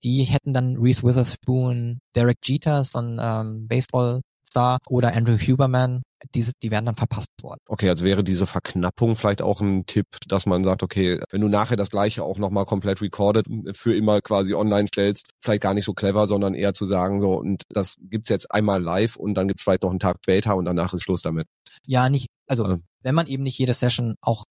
die 0.02 0.24
hätten 0.24 0.52
dann 0.52 0.76
Reese 0.76 1.02
Witherspoon, 1.02 2.00
Derek 2.14 2.36
Jeter, 2.44 2.84
so 2.84 2.98
ein 2.98 3.18
ähm, 3.20 3.66
Baseball 3.66 4.20
Star 4.46 4.78
oder 4.88 5.14
Andrew 5.14 5.36
Huberman, 5.36 6.02
diese, 6.34 6.52
die 6.62 6.70
werden 6.70 6.86
dann 6.86 6.96
verpasst 6.96 7.28
worden. 7.42 7.60
Okay, 7.68 7.88
also 7.88 8.04
wäre 8.04 8.24
diese 8.24 8.46
Verknappung 8.46 9.16
vielleicht 9.16 9.42
auch 9.42 9.60
ein 9.60 9.86
Tipp, 9.86 10.06
dass 10.26 10.46
man 10.46 10.64
sagt, 10.64 10.82
okay, 10.82 11.20
wenn 11.30 11.40
du 11.40 11.48
nachher 11.48 11.76
das 11.76 11.90
gleiche 11.90 12.22
auch 12.22 12.38
nochmal 12.38 12.64
komplett 12.64 13.02
recorded 13.02 13.46
für 13.72 13.94
immer 13.94 14.20
quasi 14.22 14.54
online 14.54 14.88
stellst, 14.88 15.30
vielleicht 15.42 15.62
gar 15.62 15.74
nicht 15.74 15.84
so 15.84 15.92
clever, 15.92 16.26
sondern 16.26 16.54
eher 16.54 16.72
zu 16.72 16.86
sagen, 16.86 17.20
so, 17.20 17.34
und 17.34 17.62
das 17.68 17.96
gibt's 18.00 18.30
jetzt 18.30 18.50
einmal 18.52 18.82
live 18.82 19.16
und 19.16 19.34
dann 19.34 19.48
gibt's 19.48 19.64
vielleicht 19.64 19.82
noch 19.82 19.90
einen 19.90 20.00
Tag 20.00 20.16
später 20.22 20.56
und 20.56 20.64
danach 20.64 20.94
ist 20.94 21.02
Schluss 21.02 21.22
damit. 21.22 21.46
Ja, 21.86 22.08
nicht, 22.08 22.28
also, 22.46 22.64
also 22.64 22.78
wenn 23.02 23.14
man 23.14 23.26
eben 23.26 23.42
nicht 23.42 23.58
jede 23.58 23.74
Session 23.74 24.14
auch 24.22 24.44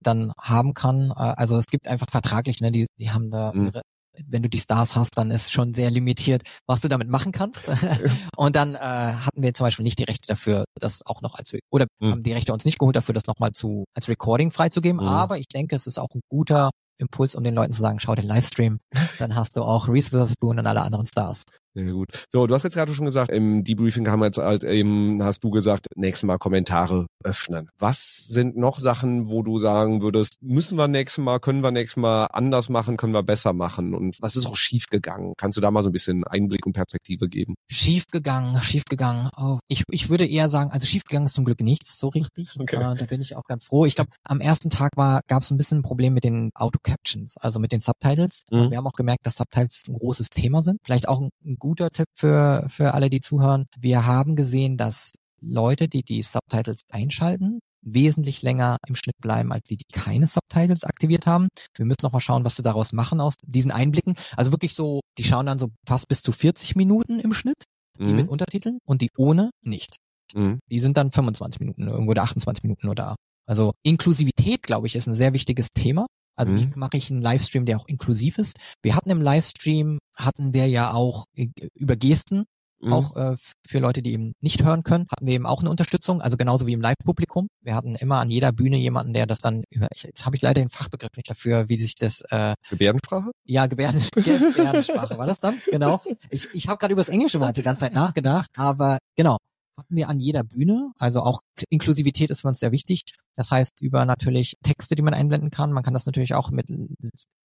dann 0.00 0.32
haben 0.40 0.74
kann. 0.74 1.10
Äh, 1.10 1.34
also 1.36 1.56
es 1.56 1.66
gibt 1.66 1.88
einfach 1.88 2.08
vertraglich, 2.10 2.60
ne, 2.60 2.72
die, 2.72 2.86
die 2.98 3.10
haben 3.10 3.30
da 3.30 3.52
mhm. 3.52 3.66
ihre 3.66 3.82
wenn 4.26 4.42
du 4.42 4.48
die 4.48 4.58
Stars 4.58 4.96
hast, 4.96 5.16
dann 5.16 5.30
ist 5.30 5.52
schon 5.52 5.74
sehr 5.74 5.90
limitiert, 5.90 6.42
was 6.66 6.80
du 6.80 6.88
damit 6.88 7.08
machen 7.08 7.32
kannst. 7.32 7.64
und 8.36 8.56
dann 8.56 8.74
äh, 8.74 8.78
hatten 8.78 9.42
wir 9.42 9.54
zum 9.54 9.64
Beispiel 9.64 9.84
nicht 9.84 9.98
die 9.98 10.04
Rechte 10.04 10.26
dafür, 10.26 10.64
das 10.78 11.04
auch 11.06 11.22
noch 11.22 11.34
als 11.34 11.52
oder 11.70 11.86
mhm. 12.00 12.10
haben 12.10 12.22
die 12.22 12.32
Rechte 12.32 12.52
uns 12.52 12.64
nicht 12.64 12.78
geholt 12.78 12.96
dafür, 12.96 13.14
das 13.14 13.26
nochmal 13.26 13.52
zu 13.52 13.84
als 13.94 14.08
Recording 14.08 14.50
freizugeben. 14.50 15.00
Mhm. 15.00 15.08
Aber 15.08 15.38
ich 15.38 15.48
denke, 15.48 15.76
es 15.76 15.86
ist 15.86 15.98
auch 15.98 16.08
ein 16.14 16.20
guter 16.28 16.70
Impuls, 16.98 17.34
um 17.34 17.44
den 17.44 17.54
Leuten 17.54 17.72
zu 17.72 17.80
sagen, 17.80 18.00
schau 18.00 18.14
den 18.14 18.26
Livestream, 18.26 18.78
dann 19.18 19.34
hast 19.34 19.56
du 19.56 19.62
auch 19.62 19.88
Reese 19.88 20.12
Witherspoon 20.12 20.58
und 20.58 20.66
alle 20.66 20.82
anderen 20.82 21.06
Stars. 21.06 21.44
Sehr 21.78 21.92
gut. 21.92 22.26
So, 22.30 22.48
du 22.48 22.54
hast 22.54 22.64
jetzt 22.64 22.74
gerade 22.74 22.92
schon 22.92 23.04
gesagt, 23.04 23.30
im 23.30 23.62
Debriefing 23.62 24.08
haben 24.08 24.18
wir 24.18 24.26
jetzt 24.26 24.38
halt 24.38 24.64
eben, 24.64 25.22
hast 25.22 25.44
du 25.44 25.50
gesagt, 25.50 25.86
nächstes 25.94 26.26
Mal 26.26 26.36
Kommentare 26.38 27.06
öffnen. 27.22 27.70
Was 27.78 28.26
sind 28.26 28.56
noch 28.56 28.80
Sachen, 28.80 29.28
wo 29.28 29.44
du 29.44 29.60
sagen 29.60 30.02
würdest, 30.02 30.38
müssen 30.40 30.76
wir 30.76 30.88
nächstes 30.88 31.22
Mal, 31.22 31.38
können 31.38 31.60
wir 31.60 31.70
nächstes 31.70 31.96
Mal 31.96 32.26
anders 32.26 32.68
machen, 32.68 32.96
können 32.96 33.12
wir 33.12 33.22
besser 33.22 33.52
machen? 33.52 33.94
Und 33.94 34.16
was 34.20 34.34
ist 34.34 34.46
auch 34.46 34.56
schiefgegangen? 34.56 35.34
Kannst 35.36 35.56
du 35.56 35.60
da 35.60 35.70
mal 35.70 35.84
so 35.84 35.90
ein 35.90 35.92
bisschen 35.92 36.24
Einblick 36.24 36.66
und 36.66 36.72
Perspektive 36.72 37.28
geben? 37.28 37.54
Schiefgegangen, 37.68 38.60
schiefgegangen. 38.60 39.30
Oh, 39.36 39.60
ich, 39.68 39.84
ich 39.88 40.10
würde 40.10 40.26
eher 40.26 40.48
sagen, 40.48 40.70
also 40.72 40.84
schiefgegangen 40.84 41.26
ist 41.26 41.34
zum 41.34 41.44
Glück 41.44 41.60
nichts 41.60 42.00
so 42.00 42.08
richtig. 42.08 42.56
Okay. 42.58 42.74
Äh, 42.74 42.96
da 42.96 43.04
bin 43.04 43.20
ich 43.20 43.36
auch 43.36 43.44
ganz 43.44 43.64
froh. 43.64 43.86
Ich 43.86 43.94
glaube, 43.94 44.10
am 44.24 44.40
ersten 44.40 44.70
Tag 44.70 44.90
war, 44.96 45.20
gab 45.28 45.42
es 45.42 45.52
ein 45.52 45.56
bisschen 45.56 45.78
ein 45.78 45.82
Problem 45.82 46.12
mit 46.12 46.24
den 46.24 46.50
Auto-Captions, 46.54 47.36
also 47.36 47.60
mit 47.60 47.70
den 47.70 47.80
Subtitles. 47.80 48.42
Mhm. 48.50 48.70
Wir 48.70 48.78
haben 48.78 48.86
auch 48.88 48.94
gemerkt, 48.94 49.24
dass 49.26 49.36
Subtitles 49.36 49.84
ein 49.88 49.94
großes 49.94 50.30
Thema 50.30 50.64
sind. 50.64 50.80
Vielleicht 50.82 51.08
auch 51.08 51.20
ein, 51.20 51.30
ein 51.44 51.56
guter 51.68 51.90
Tipp 51.90 52.08
für, 52.14 52.66
für 52.70 52.94
alle, 52.94 53.10
die 53.10 53.20
zuhören. 53.20 53.66
Wir 53.78 54.06
haben 54.06 54.36
gesehen, 54.36 54.78
dass 54.78 55.10
Leute, 55.38 55.86
die 55.86 56.02
die 56.02 56.22
Subtitles 56.22 56.80
einschalten, 56.90 57.60
wesentlich 57.82 58.40
länger 58.40 58.78
im 58.86 58.96
Schnitt 58.96 59.16
bleiben, 59.20 59.52
als 59.52 59.68
die, 59.68 59.76
die 59.76 59.84
keine 59.92 60.26
Subtitles 60.26 60.82
aktiviert 60.82 61.26
haben. 61.26 61.48
Wir 61.76 61.84
müssen 61.84 62.00
noch 62.02 62.12
mal 62.12 62.20
schauen, 62.20 62.44
was 62.46 62.56
sie 62.56 62.62
daraus 62.62 62.94
machen 62.94 63.20
aus 63.20 63.34
diesen 63.44 63.70
Einblicken. 63.70 64.16
Also 64.34 64.50
wirklich 64.50 64.74
so, 64.74 65.00
die 65.18 65.24
schauen 65.24 65.44
dann 65.44 65.58
so 65.58 65.68
fast 65.86 66.08
bis 66.08 66.22
zu 66.22 66.32
40 66.32 66.74
Minuten 66.74 67.20
im 67.20 67.34
Schnitt, 67.34 67.64
die 67.98 68.04
mhm. 68.04 68.16
mit 68.16 68.28
Untertiteln 68.30 68.78
und 68.86 69.02
die 69.02 69.10
ohne 69.18 69.50
nicht. 69.62 69.96
Mhm. 70.34 70.60
Die 70.70 70.80
sind 70.80 70.96
dann 70.96 71.10
25 71.10 71.60
Minuten 71.60 71.86
irgendwo 71.86 72.12
oder 72.12 72.22
28 72.22 72.62
Minuten 72.62 72.86
nur 72.86 72.94
da. 72.94 73.14
Also 73.46 73.72
Inklusivität, 73.82 74.62
glaube 74.62 74.86
ich, 74.86 74.96
ist 74.96 75.06
ein 75.06 75.14
sehr 75.14 75.34
wichtiges 75.34 75.68
Thema. 75.68 76.06
Also 76.38 76.52
mhm. 76.52 76.74
wie 76.74 76.78
mache 76.78 76.96
ich 76.96 77.10
einen 77.10 77.22
Livestream, 77.22 77.66
der 77.66 77.78
auch 77.78 77.88
inklusiv 77.88 78.38
ist? 78.38 78.58
Wir 78.82 78.94
hatten 78.94 79.10
im 79.10 79.20
Livestream, 79.20 79.98
hatten 80.14 80.54
wir 80.54 80.66
ja 80.66 80.92
auch 80.92 81.24
äh, 81.34 81.48
über 81.74 81.96
Gesten 81.96 82.44
Mhm. 82.80 82.92
Auch 82.92 83.16
äh, 83.16 83.36
für 83.66 83.80
Leute, 83.80 84.02
die 84.02 84.12
eben 84.12 84.34
nicht 84.40 84.62
hören 84.62 84.84
können, 84.84 85.06
hatten 85.10 85.26
wir 85.26 85.34
eben 85.34 85.46
auch 85.46 85.60
eine 85.60 85.70
Unterstützung, 85.70 86.20
also 86.20 86.36
genauso 86.36 86.66
wie 86.66 86.72
im 86.72 86.80
Live-Publikum. 86.80 87.48
Wir 87.60 87.74
hatten 87.74 87.96
immer 87.96 88.18
an 88.18 88.30
jeder 88.30 88.52
Bühne 88.52 88.76
jemanden, 88.76 89.14
der 89.14 89.26
das 89.26 89.40
dann 89.40 89.64
über, 89.70 89.88
ich, 89.92 90.04
jetzt 90.04 90.24
habe 90.24 90.36
ich 90.36 90.42
leider 90.42 90.60
den 90.60 90.70
Fachbegriff 90.70 91.10
nicht 91.16 91.28
dafür, 91.28 91.68
wie 91.68 91.78
sich 91.78 91.96
das 91.96 92.20
äh, 92.30 92.54
Gebärdensprache? 92.70 93.32
Ja, 93.44 93.66
Gebärden, 93.66 94.02
Gebärdensprache 94.12 95.18
war 95.18 95.26
das 95.26 95.40
dann, 95.40 95.60
genau. 95.70 96.00
Ich, 96.30 96.48
ich 96.54 96.68
habe 96.68 96.78
gerade 96.78 96.92
über 96.92 97.02
das 97.02 97.08
englische 97.08 97.40
Wort 97.40 97.56
die 97.56 97.62
ganze 97.62 97.80
Zeit 97.80 97.94
nachgedacht, 97.94 98.48
aber 98.56 98.98
genau, 99.16 99.38
hatten 99.76 99.96
wir 99.96 100.08
an 100.08 100.20
jeder 100.20 100.44
Bühne. 100.44 100.92
Also 100.98 101.22
auch 101.22 101.40
Inklusivität 101.70 102.30
ist 102.30 102.42
für 102.42 102.48
uns 102.48 102.60
sehr 102.60 102.72
wichtig. 102.72 103.02
Das 103.34 103.50
heißt, 103.50 103.82
über 103.82 104.04
natürlich 104.04 104.56
Texte, 104.62 104.96
die 104.96 105.02
man 105.02 105.14
einblenden 105.14 105.50
kann. 105.50 105.72
Man 105.72 105.84
kann 105.84 105.94
das 105.94 106.06
natürlich 106.06 106.34
auch 106.34 106.50
mit 106.50 106.70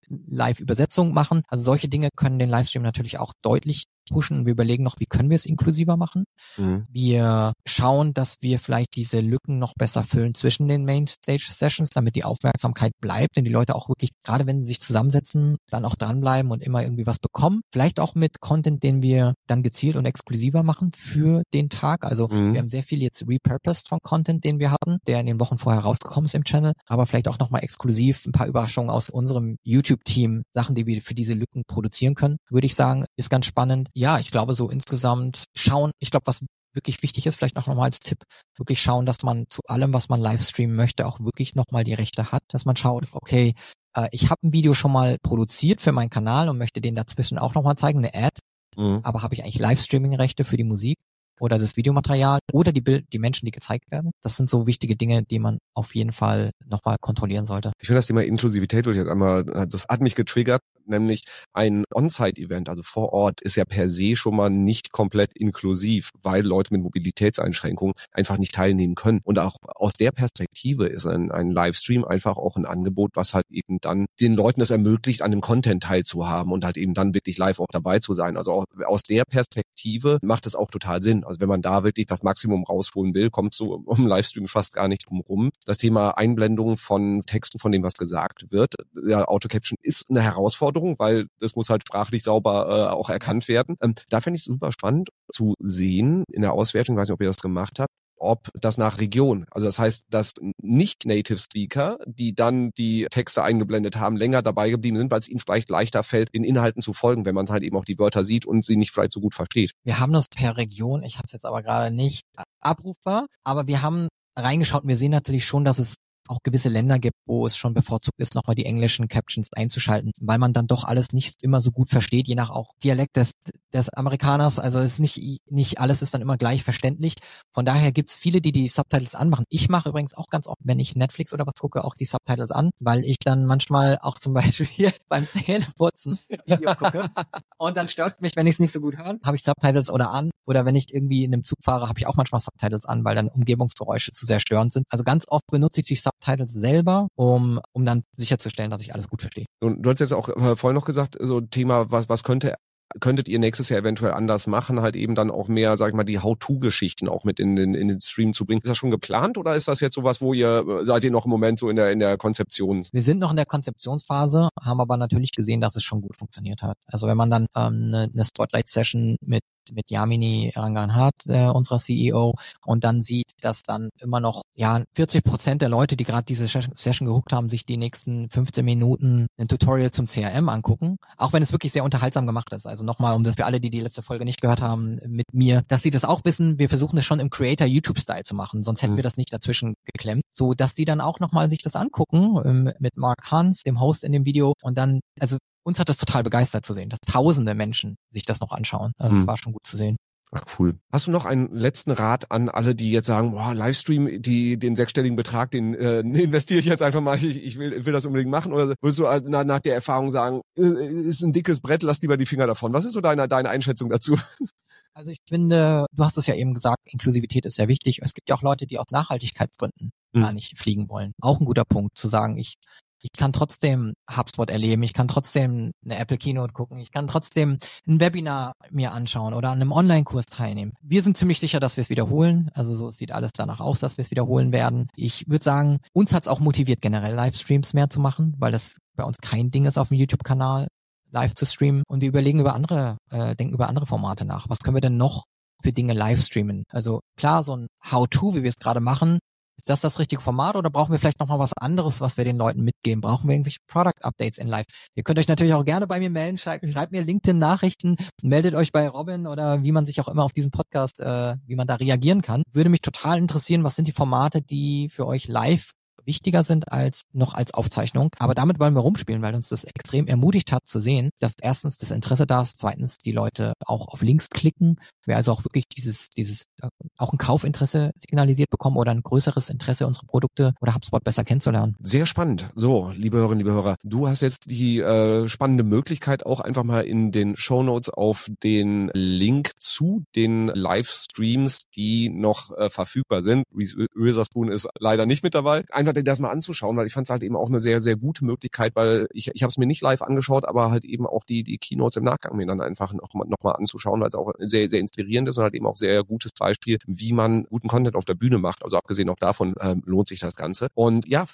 Live-Übersetzung 0.10 1.14
machen. 1.14 1.44
Also 1.48 1.64
solche 1.64 1.88
Dinge 1.88 2.10
können 2.16 2.40
den 2.40 2.50
Livestream 2.50 2.84
natürlich 2.84 3.20
auch 3.20 3.34
deutlich 3.42 3.86
pushen. 4.10 4.46
Wir 4.46 4.52
überlegen 4.52 4.84
noch, 4.84 5.00
wie 5.00 5.06
können 5.06 5.30
wir 5.30 5.36
es 5.36 5.46
inklusiver 5.46 5.98
machen. 5.98 6.26
Mhm. 6.58 6.86
Wir 6.90 7.54
schauen, 7.66 8.14
dass 8.14 8.38
wir 8.42 8.60
vielleicht 8.60 8.96
diese 8.96 9.22
Lücken 9.22 9.60
noch 9.60 9.74
besser 9.76 10.04
füllen 10.04 10.36
zwischen 10.36 10.68
den 10.68 10.86
Mainstage-Sessions, 10.86 11.90
damit 11.90 12.16
die 12.16 12.26
Aufmerksamkeit 12.26 12.92
bleibt, 13.00 13.38
denn 13.38 13.46
die 13.46 13.52
Leute 13.52 13.76
auch 13.76 13.90
wirklich, 13.90 14.12
gerade 14.24 14.46
wenn 14.46 14.62
sie 14.62 14.68
sich 14.68 14.82
zusammensetzen, 14.82 15.58
dann 15.70 15.86
auch 15.86 15.96
dranbleiben 15.96 16.52
und 16.52 16.62
immer 16.64 16.84
irgendwie 16.84 17.06
was 17.06 17.20
bekommen. 17.20 17.62
Vielleicht 17.72 18.00
auch 18.00 18.16
mit 18.16 18.42
Content, 18.42 18.84
den 18.84 19.02
wir 19.02 19.34
dann 19.48 19.64
gezielt 19.64 19.96
und 19.96 20.06
exklusiver 20.06 20.64
machen 20.64 20.92
für 20.96 21.44
den 21.54 21.70
Tag. 21.70 22.04
Also 22.04 22.28
mhm. 22.28 22.54
wir 22.54 22.60
haben 22.60 22.70
sehr 22.70 22.84
viel 22.84 23.02
jetzt 23.02 23.26
repurposed 23.28 23.88
von 23.88 24.00
Content, 24.04 24.44
den 24.44 24.60
wir 24.60 24.72
hatten, 24.72 24.98
der 25.08 25.20
in 25.20 25.28
den 25.28 25.40
Wochen 25.40 25.58
vorher 25.58 25.83
rausgekommen 25.84 26.26
ist 26.26 26.36
im 26.36 26.44
Channel, 26.44 26.74
aber 26.88 27.06
vielleicht 27.06 27.28
auch 27.28 27.40
nochmal 27.40 27.64
exklusiv 27.64 28.26
ein 28.26 28.32
paar 28.32 28.48
Überraschungen 28.48 28.90
aus 28.90 29.10
unserem 29.10 29.58
YouTube-Team, 29.64 30.44
Sachen, 30.52 30.76
die 30.76 30.86
wir 30.86 31.02
für 31.02 31.16
diese 31.16 31.34
Lücken 31.34 31.64
produzieren 31.68 32.16
können, 32.16 32.38
würde 32.50 32.68
ich 32.68 32.76
sagen, 32.76 33.06
ist 33.16 33.30
ganz 33.30 33.46
spannend 33.46 33.90
ja, 33.94 34.20
ich 34.20 34.32
glaube 34.32 34.56
so 34.56 34.70
insgesamt 34.70 35.46
schauen, 35.56 35.92
ich 36.00 36.12
glaube, 36.12 36.28
was 36.28 36.42
wirklich 36.74 37.04
wichtig 37.04 37.26
ist, 37.26 37.36
vielleicht 37.36 37.56
noch 37.56 37.68
nochmal 37.68 37.86
als 37.86 38.00
Tipp, 38.00 38.24
wirklich 38.58 38.82
schauen, 38.82 39.06
dass 39.06 39.24
man 39.24 39.46
zu 39.50 39.62
allem, 39.68 39.94
was 39.94 40.10
man 40.10 40.20
live 40.20 40.42
streamen 40.42 40.76
möchte, 40.76 41.06
auch 41.06 41.20
wirklich 41.20 41.56
nochmal 41.56 41.84
die 41.84 41.94
Rechte 41.94 42.32
hat, 42.32 42.44
dass 42.48 42.66
man 42.66 42.76
schaut, 42.76 43.08
okay, 43.12 43.54
äh, 43.96 44.08
ich 44.12 44.30
habe 44.30 44.48
ein 44.48 44.54
Video 44.54 44.74
schon 44.74 44.92
mal 44.92 45.18
produziert 45.22 45.82
für 45.82 45.92
meinen 45.92 46.10
Kanal 46.10 46.50
und 46.50 46.58
möchte 46.58 46.82
den 46.82 46.96
dazwischen 46.96 47.38
auch 47.38 47.54
nochmal 47.54 47.76
zeigen, 47.76 48.00
eine 48.00 48.14
Ad, 48.14 48.40
mhm. 48.76 49.02
aber 49.04 49.22
habe 49.22 49.36
ich 49.36 49.44
eigentlich 49.44 49.60
Livestreaming-Rechte 49.60 50.46
für 50.46 50.58
die 50.58 50.64
Musik? 50.64 50.98
Oder 51.40 51.60
das 51.60 51.78
Videomaterial 51.78 52.40
oder 52.52 52.72
die 52.72 52.82
Bild, 52.82 53.06
die 53.14 53.20
Menschen, 53.20 53.46
die 53.46 53.52
gezeigt 53.52 53.92
werden. 53.92 54.12
Das 54.22 54.38
sind 54.38 54.50
so 54.50 54.68
wichtige 54.68 54.96
Dinge, 54.96 55.24
die 55.24 55.40
man 55.40 55.60
auf 55.74 55.96
jeden 55.96 56.12
Fall 56.12 56.52
nochmal 56.66 56.98
kontrollieren 57.02 57.46
sollte. 57.46 57.72
Ich 57.80 57.88
finde 57.88 57.98
das 57.98 58.08
Thema 58.08 58.24
Inklusivität 58.24 58.88
ich 58.88 58.96
jetzt 58.96 59.10
einmal, 59.10 59.44
das 59.44 59.86
hat 59.88 60.02
mich 60.02 60.16
getriggert, 60.16 60.62
nämlich 60.86 61.24
ein 61.54 61.86
On-Site-Event, 61.94 62.70
also 62.70 62.84
vor 62.84 63.14
Ort, 63.14 63.42
ist 63.42 63.56
ja 63.56 63.66
per 63.66 63.90
se 63.90 64.16
schon 64.16 64.36
mal 64.36 64.50
nicht 64.50 64.92
komplett 64.92 65.34
inklusiv, 65.36 66.10
weil 66.22 66.46
Leute 66.46 66.74
mit 66.74 66.84
Mobilitätseinschränkungen 66.84 67.96
einfach 68.12 68.38
nicht 68.38 68.54
teilnehmen 68.54 68.96
können. 68.96 69.22
Und 69.24 69.40
auch 69.40 69.58
aus 69.64 69.94
der 69.94 70.12
Perspektive 70.12 70.88
ist 70.88 71.06
ein, 71.06 71.32
ein 71.32 71.52
Livestream 71.52 72.06
einfach 72.06 72.38
auch 72.38 72.56
ein 72.56 72.66
Angebot, 72.66 73.12
was 73.16 73.34
halt 73.34 73.46
eben 73.50 73.80
dann 73.82 74.06
den 74.20 74.34
Leuten 74.34 74.62
es 74.62 74.70
ermöglicht, 74.70 75.22
an 75.22 75.32
dem 75.32 75.42
Content 75.42 75.84
teilzuhaben 75.84 76.52
und 76.52 76.66
halt 76.66 76.78
eben 76.78 76.94
dann 76.94 77.14
wirklich 77.14 77.38
live 77.38 77.60
auch 77.60 77.68
dabei 77.72 78.00
zu 78.00 78.14
sein. 78.14 78.38
Also 78.38 78.52
auch 78.52 78.66
aus 78.86 79.04
der 79.04 79.24
Perspektive 79.26 80.20
macht 80.22 80.46
es 80.46 80.56
auch 80.56 80.70
total 80.70 81.02
Sinn. 81.02 81.23
Also 81.24 81.40
wenn 81.40 81.50
man 81.50 81.62
da 81.62 81.84
wirklich 81.84 82.08
das 82.08 82.24
Maximum 82.24 82.64
rausholen 82.64 83.14
will, 83.14 83.30
kommt 83.30 83.54
so 83.54 83.82
um 83.86 84.08
Livestream 84.08 84.48
fast 84.48 84.74
gar 84.74 84.88
nicht 84.88 85.08
drum 85.08 85.22
rum. 85.22 85.52
Das 85.66 85.78
Thema 85.78 86.12
Einblendung 86.18 86.78
von 86.78 87.22
Texten, 87.26 87.60
von 87.60 87.72
dem 87.72 87.84
was 87.84 87.94
gesagt 87.94 88.52
wird, 88.52 88.76
ja, 89.06 89.26
Autocaption 89.26 89.78
ist 89.82 90.10
eine 90.10 90.22
Herausforderung, 90.22 91.00
weil 91.00 91.28
das 91.40 91.56
muss 91.56 91.70
halt 91.70 91.84
sprachlich 91.88 92.24
sauber 92.24 92.68
äh, 92.68 92.94
auch 92.94 93.10
erkannt 93.10 93.48
werden. 93.48 93.76
Ähm, 93.82 93.96
da 94.10 94.22
finde 94.22 94.38
ich 94.38 94.44
super 94.44 94.72
spannend 94.72 95.10
zu 95.32 95.56
sehen 95.60 96.24
in 96.32 96.42
der 96.42 96.54
Auswertung, 96.54 96.96
ich 96.96 97.02
weiß 97.02 97.10
nicht, 97.10 97.14
ob 97.14 97.22
ihr 97.22 97.28
das 97.28 97.38
gemacht 97.38 97.80
habt, 97.80 97.94
ob 98.24 98.50
das 98.54 98.78
nach 98.78 99.00
Region, 99.00 99.46
also 99.52 99.68
das 99.68 99.80
heißt, 99.80 100.06
dass 100.10 100.34
nicht 100.62 101.06
Native 101.06 101.38
Speaker, 101.38 101.98
die 102.06 102.34
dann 102.34 102.72
die 102.78 103.08
Texte 103.12 103.44
eingeblendet 103.44 103.98
haben, 103.98 104.18
länger 104.18 104.42
dabei 104.42 104.70
geblieben 104.70 104.98
sind, 104.98 105.12
weil 105.12 105.20
es 105.20 105.28
ihnen 105.28 105.40
vielleicht 105.40 105.70
leichter 105.70 106.04
fällt, 106.04 106.34
den 106.34 106.44
Inhalten 106.44 106.82
zu 106.82 106.94
folgen, 106.94 107.26
wenn 107.26 107.36
man 107.36 107.50
halt 107.50 107.64
eben 107.64 107.78
auch 107.78 107.86
die 107.86 108.00
Wörter 108.00 108.26
sieht 108.26 108.46
und 108.46 108.66
sie 108.66 108.76
nicht 108.76 108.92
vielleicht 108.92 109.14
so 109.14 109.20
gut 109.20 109.36
versteht. 109.36 109.74
Wir 109.84 110.00
haben 110.00 110.14
das 110.14 110.28
per 110.30 110.58
Region, 110.58 111.04
ich 111.04 111.18
habe 111.18 111.26
es 111.26 111.34
jetzt 111.34 111.46
aber 111.46 111.62
gerade 111.62 111.94
nicht 111.94 112.24
abrufbar, 112.60 113.28
aber 113.44 113.68
wir 113.68 113.82
haben 113.82 114.08
reingeschaut 114.38 114.84
und 114.84 114.90
wir 114.90 114.98
sehen 114.98 115.12
natürlich 115.12 115.46
schon, 115.46 115.66
dass 115.66 115.80
es 115.80 115.96
auch 116.28 116.40
gewisse 116.44 116.70
Länder 116.70 117.00
gibt, 117.00 117.18
wo 117.26 117.46
es 117.46 117.58
schon 117.58 117.74
bevorzugt 117.74 118.20
ist, 118.20 118.36
nochmal 118.36 118.56
die 118.56 118.66
englischen 118.66 119.08
Captions 119.08 119.52
einzuschalten, 119.54 120.12
weil 120.22 120.38
man 120.38 120.54
dann 120.54 120.68
doch 120.68 120.86
alles 120.86 121.08
nicht 121.12 121.44
immer 121.44 121.62
so 121.62 121.72
gut 121.72 121.90
versteht, 121.90 122.28
je 122.28 122.36
nach 122.36 122.50
auch 122.50 122.72
Dialekt 122.84 123.18
des, 123.18 123.32
des 123.74 123.90
Amerikaners. 123.90 124.60
Also 124.60 124.80
es 124.80 124.94
ist 124.94 125.00
nicht, 125.00 125.42
nicht 125.50 125.80
alles 125.80 126.02
ist 126.02 126.14
dann 126.14 126.22
immer 126.22 126.38
gleich 126.38 126.64
verständlich. 126.64 127.16
Von 127.52 127.66
daher 127.66 127.92
gibt 127.92 128.10
es 128.10 128.16
viele, 128.16 128.42
die 128.42 128.52
die 128.52 128.68
Subtitles 128.68 129.16
anmachen. 129.16 129.46
Ich 129.50 129.70
mache 129.70 129.90
übrigens 129.90 130.14
auch 130.14 130.28
ganz 130.30 130.48
oft, 130.48 130.60
wenn 130.64 130.80
ich 130.80 130.96
Netflix 130.96 131.34
oder 131.34 131.46
was 131.46 131.56
gucke, 131.60 131.84
auch 131.84 131.96
die 131.96 132.06
Subtitles 132.06 132.52
an, 132.52 132.72
weil 132.80 133.04
ich 133.04 133.20
dann 133.20 133.46
manchmal 133.46 134.00
auch 134.02 134.18
zum 134.18 134.34
Beispiel 134.34 134.66
hier 134.66 134.94
beim 135.10 135.28
Zähneputzen 135.28 136.20
Video 136.46 136.76
gucke 136.76 137.10
und 137.58 137.78
dann 137.78 137.88
stört 137.88 138.22
mich, 138.22 138.36
wenn 138.36 138.48
ich 138.48 138.54
es 138.54 138.60
nicht 138.60 138.72
so 138.72 138.80
gut 138.80 138.98
höre, 138.98 139.18
habe 139.24 139.36
ich 139.36 139.44
Subtitles 139.44 139.90
oder 139.90 140.12
an 140.12 140.32
oder 140.46 140.66
wenn 140.66 140.76
ich 140.76 140.94
irgendwie 140.94 141.24
in 141.24 141.34
einem 141.34 141.44
Zug 141.44 141.60
fahre, 141.64 141.88
habe 141.88 142.00
ich 142.00 142.08
auch 142.08 142.16
manchmal 142.16 142.42
Subtitles 142.42 142.86
an, 142.86 143.06
weil 143.06 143.16
dann 143.16 143.28
Umgebungsgeräusche 143.28 144.12
zu 144.12 144.26
sehr 144.26 144.40
störend 144.40 144.74
sind. 144.74 144.86
Also 144.90 145.04
ganz 145.04 145.26
oft 145.28 145.46
benutze 145.48 145.82
ich 145.82 145.88
die 145.88 145.96
Subtitles 145.96 146.14
Subtitles 146.24 146.54
selber, 146.54 147.08
um, 147.16 147.60
um 147.74 147.86
dann 147.86 148.04
sicherzustellen, 148.16 148.72
dass 148.72 148.82
ich 148.82 148.94
alles 148.94 149.10
gut 149.10 149.22
verstehe. 149.22 149.46
Und 149.62 149.82
du 149.82 149.90
hast 149.90 150.00
jetzt 150.00 150.14
auch 150.14 150.30
äh, 150.30 150.56
vorhin 150.56 150.76
noch 150.76 150.86
gesagt, 150.86 151.18
so 151.20 151.42
Thema, 151.42 151.92
was, 151.92 152.10
was 152.10 152.24
könnte 152.24 152.56
könntet 153.00 153.28
ihr 153.28 153.40
nächstes 153.40 153.70
Jahr 153.70 153.80
eventuell 153.80 154.14
anders 154.14 154.48
machen, 154.48 154.82
halt 154.82 154.96
eben 154.96 155.16
dann 155.16 155.32
auch 155.32 155.48
mehr, 155.48 155.78
sag 155.78 155.90
ich 155.90 155.96
mal, 155.96 156.04
die 156.04 156.20
How-To-Geschichten 156.20 157.08
auch 157.08 157.24
mit 157.24 157.40
in 157.40 157.56
den, 157.56 157.74
in 157.74 157.88
den 157.88 158.02
Stream 158.02 158.34
zu 158.34 158.46
bringen. 158.46 158.62
Ist 158.62 158.70
das 158.70 158.78
schon 158.78 158.92
geplant 158.92 159.38
oder 159.38 159.56
ist 159.56 159.68
das 159.68 159.80
jetzt 159.80 159.96
sowas, 159.96 160.22
wo 160.22 160.34
ihr, 160.34 160.66
äh, 160.68 160.86
seid 160.86 161.04
ihr 161.04 161.12
noch 161.12 161.26
im 161.26 161.32
Moment 161.32 161.60
so 161.60 161.70
in 161.70 161.76
der, 161.76 161.92
in 161.92 162.00
der 162.00 162.18
Konzeption? 162.18 162.86
Wir 162.92 163.04
sind 163.04 163.20
noch 163.20 163.32
in 163.32 163.38
der 163.38 163.46
Konzeptionsphase, 163.46 164.50
haben 164.62 164.80
aber 164.80 164.98
natürlich 164.98 165.32
gesehen, 165.32 165.62
dass 165.62 165.76
es 165.76 165.84
schon 165.84 166.02
gut 166.02 166.18
funktioniert 166.18 166.62
hat. 166.62 166.78
Also 166.86 167.08
wenn 167.08 167.18
man 167.18 167.30
dann 167.30 167.48
ähm, 167.56 167.92
eine, 167.94 168.10
eine 168.14 168.26
Spotlight-Session 168.26 169.18
mit 169.22 169.42
mit 169.72 169.90
Yamini 169.90 170.52
Ranganhat, 170.56 171.14
äh, 171.28 171.48
unserer 171.48 171.80
CEO, 171.80 172.36
und 172.66 172.84
dann 172.84 173.04
sieht, 173.04 173.32
dass 173.42 173.64
dann 173.64 173.90
immer 174.00 174.20
noch 174.20 174.44
ja 174.56 174.84
40 174.96 175.24
Prozent 175.24 175.62
der 175.62 175.70
Leute, 175.70 175.96
die 175.96 176.04
gerade 176.04 176.26
diese 176.26 176.48
Session 176.48 177.08
gehuckt 177.08 177.34
haben, 177.34 177.50
sich 177.50 177.66
die 177.66 177.78
nächsten 177.78 178.30
15 178.30 178.64
Minuten 178.66 179.28
ein 179.38 179.48
Tutorial 179.48 179.92
zum 179.92 180.06
CRM 180.06 180.50
angucken, 180.50 180.98
auch 181.18 181.34
wenn 181.34 181.44
es 181.44 181.52
wirklich 181.52 181.72
sehr 181.72 181.84
unterhaltsam 181.84 182.28
gemacht 182.28 182.52
ist. 182.54 182.66
Also 182.66 182.84
nochmal, 182.84 183.16
um 183.16 183.24
das 183.24 183.36
für 183.36 183.46
alle, 183.46 183.60
die 183.60 183.70
die 183.70 183.82
letzte 183.82 184.04
Folge 184.04 184.26
nicht 184.26 184.42
gehört 184.42 184.62
haben, 184.62 185.00
mit 185.08 185.34
mir, 185.34 185.64
dass 185.68 185.82
sie 185.82 185.92
das 185.92 186.06
auch 186.06 186.22
wissen. 186.24 186.60
Wir 186.60 186.70
versuchen 186.70 186.98
es 186.98 187.06
schon 187.06 187.20
im 187.20 187.30
Creator 187.30 187.68
YouTube 187.68 188.00
Style 188.00 188.24
zu 188.24 188.36
machen, 188.36 188.64
sonst 188.64 188.82
hätten 188.82 188.94
mhm. 188.94 188.98
wir 188.98 189.04
das 189.04 189.18
nicht 189.18 189.34
dazwischen 189.34 189.76
geklemmt, 189.86 190.24
so 190.32 190.54
dass 190.54 190.76
die 190.76 190.86
dann 190.86 191.02
auch 191.02 191.20
nochmal 191.20 191.50
sich 191.50 191.62
das 191.62 191.76
angucken 191.76 192.40
ähm, 192.46 192.72
mit 192.80 192.98
Mark 192.98 193.32
Hans, 193.32 193.64
dem 193.64 193.80
Host 193.80 194.04
in 194.04 194.12
dem 194.12 194.26
Video, 194.26 194.54
und 194.62 194.78
dann 194.78 195.00
also 195.20 195.38
uns 195.64 195.80
hat 195.80 195.90
das 195.90 195.98
total 195.98 196.24
begeistert 196.24 196.66
zu 196.66 196.74
sehen, 196.74 196.90
dass 196.90 197.00
tausende 197.00 197.54
Menschen 197.54 197.96
sich 198.10 198.26
das 198.26 198.40
noch 198.40 198.52
anschauen. 198.52 198.92
Also 198.98 199.14
hm. 199.14 199.20
Das 199.20 199.28
war 199.28 199.38
schon 199.38 199.54
gut 199.54 199.66
zu 199.66 199.78
sehen. 199.78 199.98
Ach 200.36 200.44
cool. 200.58 200.80
Hast 200.92 201.06
du 201.06 201.12
noch 201.12 201.26
einen 201.26 201.54
letzten 201.54 201.92
Rat 201.92 202.32
an 202.32 202.50
alle, 202.50 202.74
die 202.74 202.92
jetzt 202.92 203.06
sagen, 203.06 203.32
boah, 203.34 203.54
Livestream, 203.54 204.20
die 204.22 204.58
den 204.58 204.76
sechsstelligen 204.76 205.16
Betrag, 205.16 205.52
den 205.52 205.76
äh, 205.76 206.00
investiere 206.00 206.60
ich 206.60 206.66
jetzt 206.66 206.82
einfach 206.82 207.02
mal, 207.02 207.24
ich, 207.24 207.44
ich 207.44 207.58
will, 207.58 207.86
will 207.86 207.94
das 207.94 208.06
unbedingt 208.06 208.32
machen? 208.32 208.52
Oder 208.52 208.74
würdest 208.82 209.00
du 209.00 209.04
nach, 209.30 209.44
nach 209.44 209.60
der 209.60 209.76
Erfahrung 209.76 210.10
sagen, 210.10 210.42
äh, 210.58 210.64
ist 210.64 211.22
ein 211.22 211.34
dickes 211.34 211.62
Brett, 211.62 211.84
lass 211.84 212.02
lieber 212.02 212.18
die 212.18 212.26
Finger 212.26 212.48
davon? 212.48 212.74
Was 212.74 212.86
ist 212.86 212.94
so 212.94 213.02
deine, 213.02 213.28
deine 213.28 213.50
Einschätzung 213.50 213.90
dazu? 213.90 214.18
Also 214.96 215.10
ich 215.10 215.18
finde, 215.28 215.88
du 215.92 216.04
hast 216.04 216.20
es 216.20 216.28
ja 216.28 216.36
eben 216.36 216.54
gesagt, 216.54 216.78
Inklusivität 216.86 217.48
ist 217.48 217.56
sehr 217.56 217.68
wichtig. 217.68 218.02
Es 218.04 218.14
gibt 218.14 218.30
ja 218.30 218.36
auch 218.36 218.44
Leute, 218.44 218.68
die 218.68 218.78
aus 218.78 218.92
Nachhaltigkeitsgründen 218.92 219.92
hm. 220.14 220.22
gar 220.22 220.34
nicht 220.34 220.56
fliegen 220.56 220.88
wollen. 220.88 221.14
Auch 221.20 221.40
ein 221.40 221.48
guter 221.48 221.66
Punkt 221.66 221.98
zu 221.98 222.08
sagen, 222.08 222.38
ich 222.38 222.58
ich 223.04 223.12
kann 223.18 223.34
trotzdem 223.34 223.94
HubSpot 224.10 224.50
erleben, 224.50 224.82
ich 224.84 224.94
kann 224.94 225.08
trotzdem 225.08 225.72
eine 225.84 225.98
Apple 225.98 226.18
Keynote 226.18 226.54
gucken, 226.54 226.80
ich 226.80 226.92
kann 226.92 227.08
trotzdem 227.08 227.60
ein 227.86 228.00
Webinar 228.00 228.54
mir 228.72 228.94
anschauen 228.94 229.34
oder 229.34 229.50
an 229.50 229.62
einem 229.62 229.74
Online-Kurs 229.74 230.26
teilnehmen. 230.26 230.72
Wir 230.82 231.02
sind 231.02 231.18
ziemlich 231.18 231.40
sicher, 231.40 231.60
dass 231.60 231.76
wir 231.78 231.82
es 231.82 231.90
wiederholen. 231.90 232.50
Also 232.54 232.76
so 232.76 232.90
sieht 232.90 233.12
alles 233.12 233.32
danach 233.36 233.60
aus, 233.60 233.82
dass 233.82 233.98
wir 233.98 234.04
es 234.04 234.12
wiederholen 234.12 234.54
werden. 234.54 234.88
Ich 234.96 235.28
würde 235.28 235.44
sagen, 235.44 235.80
uns 235.92 236.14
hat 236.14 236.24
es 236.24 236.28
auch 236.30 236.40
motiviert, 236.40 236.82
generell 236.82 237.14
Livestreams 237.14 237.74
mehr 237.74 237.90
zu 237.90 238.00
machen, 238.00 238.36
weil 238.38 238.54
das 238.54 238.78
bei 238.96 239.04
uns 239.04 239.18
kein 239.18 239.52
Ding 239.52 239.66
ist 239.66 239.78
auf 239.78 239.90
dem 239.90 239.98
YouTube-Kanal 239.98 240.68
live 241.12 241.36
zu 241.36 241.46
streamen. 241.46 241.84
Und 241.88 242.02
wir 242.02 242.08
überlegen 242.08 242.40
über 242.40 242.56
andere, 242.56 242.98
äh, 243.12 243.36
denken 243.36 243.54
über 243.54 243.68
andere 243.68 243.86
Formate 243.86 244.26
nach. 244.26 244.50
Was 244.50 244.60
können 244.60 244.76
wir 244.76 244.82
denn 244.82 244.98
noch 244.98 245.24
für 245.62 245.74
Dinge 245.74 245.94
live 245.94 246.22
streamen? 246.22 246.64
Also 246.70 247.02
klar, 247.18 247.44
so 247.44 247.56
ein 247.56 247.68
How-To, 247.92 248.36
wie 248.36 248.44
wir 248.44 248.50
es 248.50 248.58
gerade 248.58 248.80
machen, 248.80 249.20
ist 249.64 249.70
das 249.70 249.80
das 249.80 249.98
richtige 249.98 250.22
Format 250.22 250.58
oder 250.58 250.70
brauchen 250.70 250.92
wir 250.92 251.00
vielleicht 251.00 251.22
nochmal 251.22 251.40
was 251.40 251.54
anderes, 251.54 252.02
was 252.02 252.18
wir 252.18 252.26
den 252.26 252.36
Leuten 252.36 252.66
mitgeben? 252.66 253.00
Brauchen 253.00 253.30
wir 253.30 253.34
irgendwelche 253.36 253.60
Product 253.66 253.94
Updates 254.02 254.38
in 254.38 254.50
Live? 254.50 254.66
Ihr 254.94 255.04
könnt 255.04 255.20
euch 255.20 255.30
natürlich 255.30 255.54
auch 255.54 255.64
gerne 255.64 255.88
bei 255.88 256.02
mir 256.02 256.10
melden, 256.10 256.38
schreibt, 256.38 256.70
schreibt 256.70 256.92
mir 256.92 257.02
LinkedIn-Nachrichten, 257.02 257.96
meldet 258.22 258.56
euch 258.56 258.74
bei 258.74 258.90
Robin 258.90 259.26
oder 259.26 259.64
wie 259.64 259.72
man 259.72 259.86
sich 259.86 260.02
auch 260.02 260.10
immer 260.10 260.26
auf 260.26 260.34
diesen 260.34 260.52
Podcast, 260.52 261.00
äh, 261.00 261.38
wie 261.46 261.56
man 261.56 261.66
da 261.66 261.76
reagieren 261.76 262.22
kann. 262.22 262.44
Würde 262.52 262.70
mich 262.70 262.82
total 262.82 263.18
interessieren, 263.18 263.64
was 263.64 263.78
sind 263.78 263.88
die 263.88 263.94
Formate, 263.94 264.42
die 264.42 264.90
für 264.90 265.08
euch 265.08 265.30
live 265.30 265.72
wichtiger 266.06 266.44
sind 266.44 266.72
als 266.72 267.04
noch 267.14 267.34
als 267.34 267.54
Aufzeichnung. 267.54 268.10
Aber 268.20 268.34
damit 268.34 268.60
wollen 268.60 268.76
wir 268.76 268.82
rumspielen, 268.82 269.22
weil 269.22 269.36
uns 269.36 269.50
das 269.50 269.64
extrem 269.64 270.08
ermutigt 270.08 270.52
hat 270.52 270.66
zu 270.66 270.80
sehen, 270.80 271.10
dass 271.20 271.34
erstens 271.42 271.78
das 271.78 271.92
Interesse 271.92 272.28
da 272.28 272.42
ist, 272.42 272.60
zweitens 272.60 272.98
die 272.98 273.12
Leute 273.12 273.54
auch 273.66 273.88
auf 273.88 274.02
Links 274.02 274.30
klicken, 274.30 274.78
wir 275.06 275.18
also 275.18 275.32
auch 275.32 275.44
wirklich 275.44 275.68
dieses, 275.68 276.10
dieses 276.10 276.46
äh, 276.62 276.68
auch 276.98 277.14
ein 277.14 277.18
Kaufinteresse 277.18 277.92
signalisiert 277.98 278.50
bekommen 278.50 278.78
oder 278.78 278.92
ein 278.92 279.02
größeres 279.02 279.50
Interesse, 279.50 279.88
unsere 279.88 280.06
Produkte 280.06 280.54
oder 280.62 280.74
HubSpot 280.74 281.04
besser 281.04 281.24
kennenzulernen. 281.24 281.76
Sehr 281.82 282.06
spannend. 282.06 282.50
So, 282.56 282.92
liebe 282.94 283.18
Hörerinnen, 283.18 283.40
liebe 283.40 283.52
Hörer, 283.52 283.76
du 283.84 284.08
hast 284.08 284.22
jetzt 284.22 284.50
die 284.50 284.80
äh, 284.80 285.28
spannende 285.28 285.64
Möglichkeit, 285.64 286.26
auch 286.26 286.40
einfach 286.40 286.64
mal 286.64 286.86
in 286.86 287.12
den 287.12 287.36
Show 287.36 287.64
Notes 287.64 287.90
auf 287.90 288.30
den 288.44 288.90
Link 288.94 289.52
zu 289.58 290.04
den 290.16 290.48
Livestreams, 290.48 291.70
die 291.76 292.10
noch 292.10 292.56
äh, 292.58 292.70
verfügbar 292.70 293.22
sind. 293.22 293.44
Witherspoon 293.52 294.50
ist 294.50 294.70
leider 294.80 295.06
nicht 295.06 295.24
mit 295.24 295.36
dabei. 295.36 295.66
Einfach 295.88 296.02
das 296.02 296.20
mal 296.20 296.30
anzuschauen, 296.30 296.78
weil 296.78 296.88
ich 296.88 296.94
fand 296.94 297.08
es 297.08 297.12
halt 297.12 297.24
eben 297.24 297.36
auch 297.36 297.50
eine 297.50 297.60
sehr, 297.60 297.80
sehr 297.80 297.96
gute 297.96 298.24
Möglichkeit, 298.26 298.76
weil 298.76 299.08
ich, 299.12 299.32
ich 299.34 299.44
habe 299.44 299.50
es 299.50 299.58
mir 299.58 299.66
nicht 299.66 299.82
live 299.82 300.02
angeschaut, 300.02 300.46
aber 300.46 300.72
halt 300.72 300.86
eben 300.86 301.06
auch 301.06 301.24
die, 301.24 301.44
die 301.44 301.58
Keynotes 301.58 301.98
im 301.98 302.04
Nachgang 302.04 302.38
mir 302.38 302.46
dann 302.46 302.62
einfach 302.62 302.94
noch, 302.94 303.14
noch 303.14 303.44
mal 303.44 303.52
anzuschauen, 303.52 304.00
weil 304.02 304.08
es 304.08 304.16
auch 304.16 304.32
sehr, 304.40 304.70
sehr 304.70 304.80
inspirierend 304.80 305.28
ist 305.28 305.38
und 305.38 305.44
halt 305.44 305.54
eben 305.54 305.66
auch 305.66 305.76
sehr 305.76 306.04
gutes 306.04 306.32
Beispiel, 306.32 306.80
wie 306.88 307.14
man 307.14 307.44
guten 307.44 307.68
Content 307.68 307.96
auf 307.96 308.06
der 308.06 308.14
Bühne 308.14 308.38
macht. 308.38 308.64
Also 308.64 308.78
abgesehen 308.78 309.10
auch 309.10 309.18
davon 309.18 309.56
ähm, 309.60 309.84
lohnt 309.86 310.08
sich 310.08 310.20
das 310.20 310.36
Ganze. 310.36 310.68
Und 310.74 311.08
ja, 311.08 311.26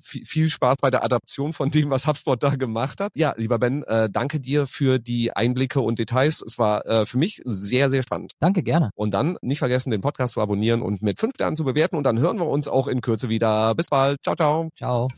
viel 0.00 0.48
Spaß 0.48 0.76
bei 0.80 0.90
der 0.90 1.04
Adaption 1.04 1.52
von 1.52 1.70
dem, 1.70 1.90
was 1.90 2.06
HubSpot 2.06 2.40
da 2.42 2.54
gemacht 2.54 3.00
hat. 3.00 3.12
Ja, 3.16 3.34
lieber 3.36 3.58
Ben, 3.58 3.82
äh, 3.84 4.08
danke 4.08 4.40
dir 4.40 4.66
für 4.66 4.98
die 4.98 5.34
Einblicke 5.34 5.80
und 5.80 5.98
Details. 5.98 6.42
Es 6.46 6.58
war 6.58 6.86
äh, 6.86 7.06
für 7.06 7.18
mich 7.18 7.42
sehr, 7.44 7.90
sehr 7.90 8.02
spannend. 8.02 8.34
Danke, 8.38 8.62
gerne. 8.62 8.90
Und 8.94 9.14
dann 9.14 9.36
nicht 9.42 9.58
vergessen, 9.58 9.90
den 9.90 10.00
Podcast 10.00 10.34
zu 10.34 10.40
abonnieren 10.40 10.82
und 10.82 11.02
mit 11.02 11.18
fünf 11.18 11.34
Sternen 11.34 11.56
zu 11.56 11.64
bewerten. 11.64 11.96
Und 11.96 12.04
dann 12.04 12.18
hören 12.18 12.38
wir 12.38 12.46
uns 12.46 12.68
auch 12.68 12.88
in 12.88 13.00
Kürze 13.00 13.28
wieder. 13.28 13.74
Bis 13.74 13.90
bald. 13.96 14.18
Ciao, 14.22 14.34
ciao. 14.34 14.68
Ciao. 14.76 15.08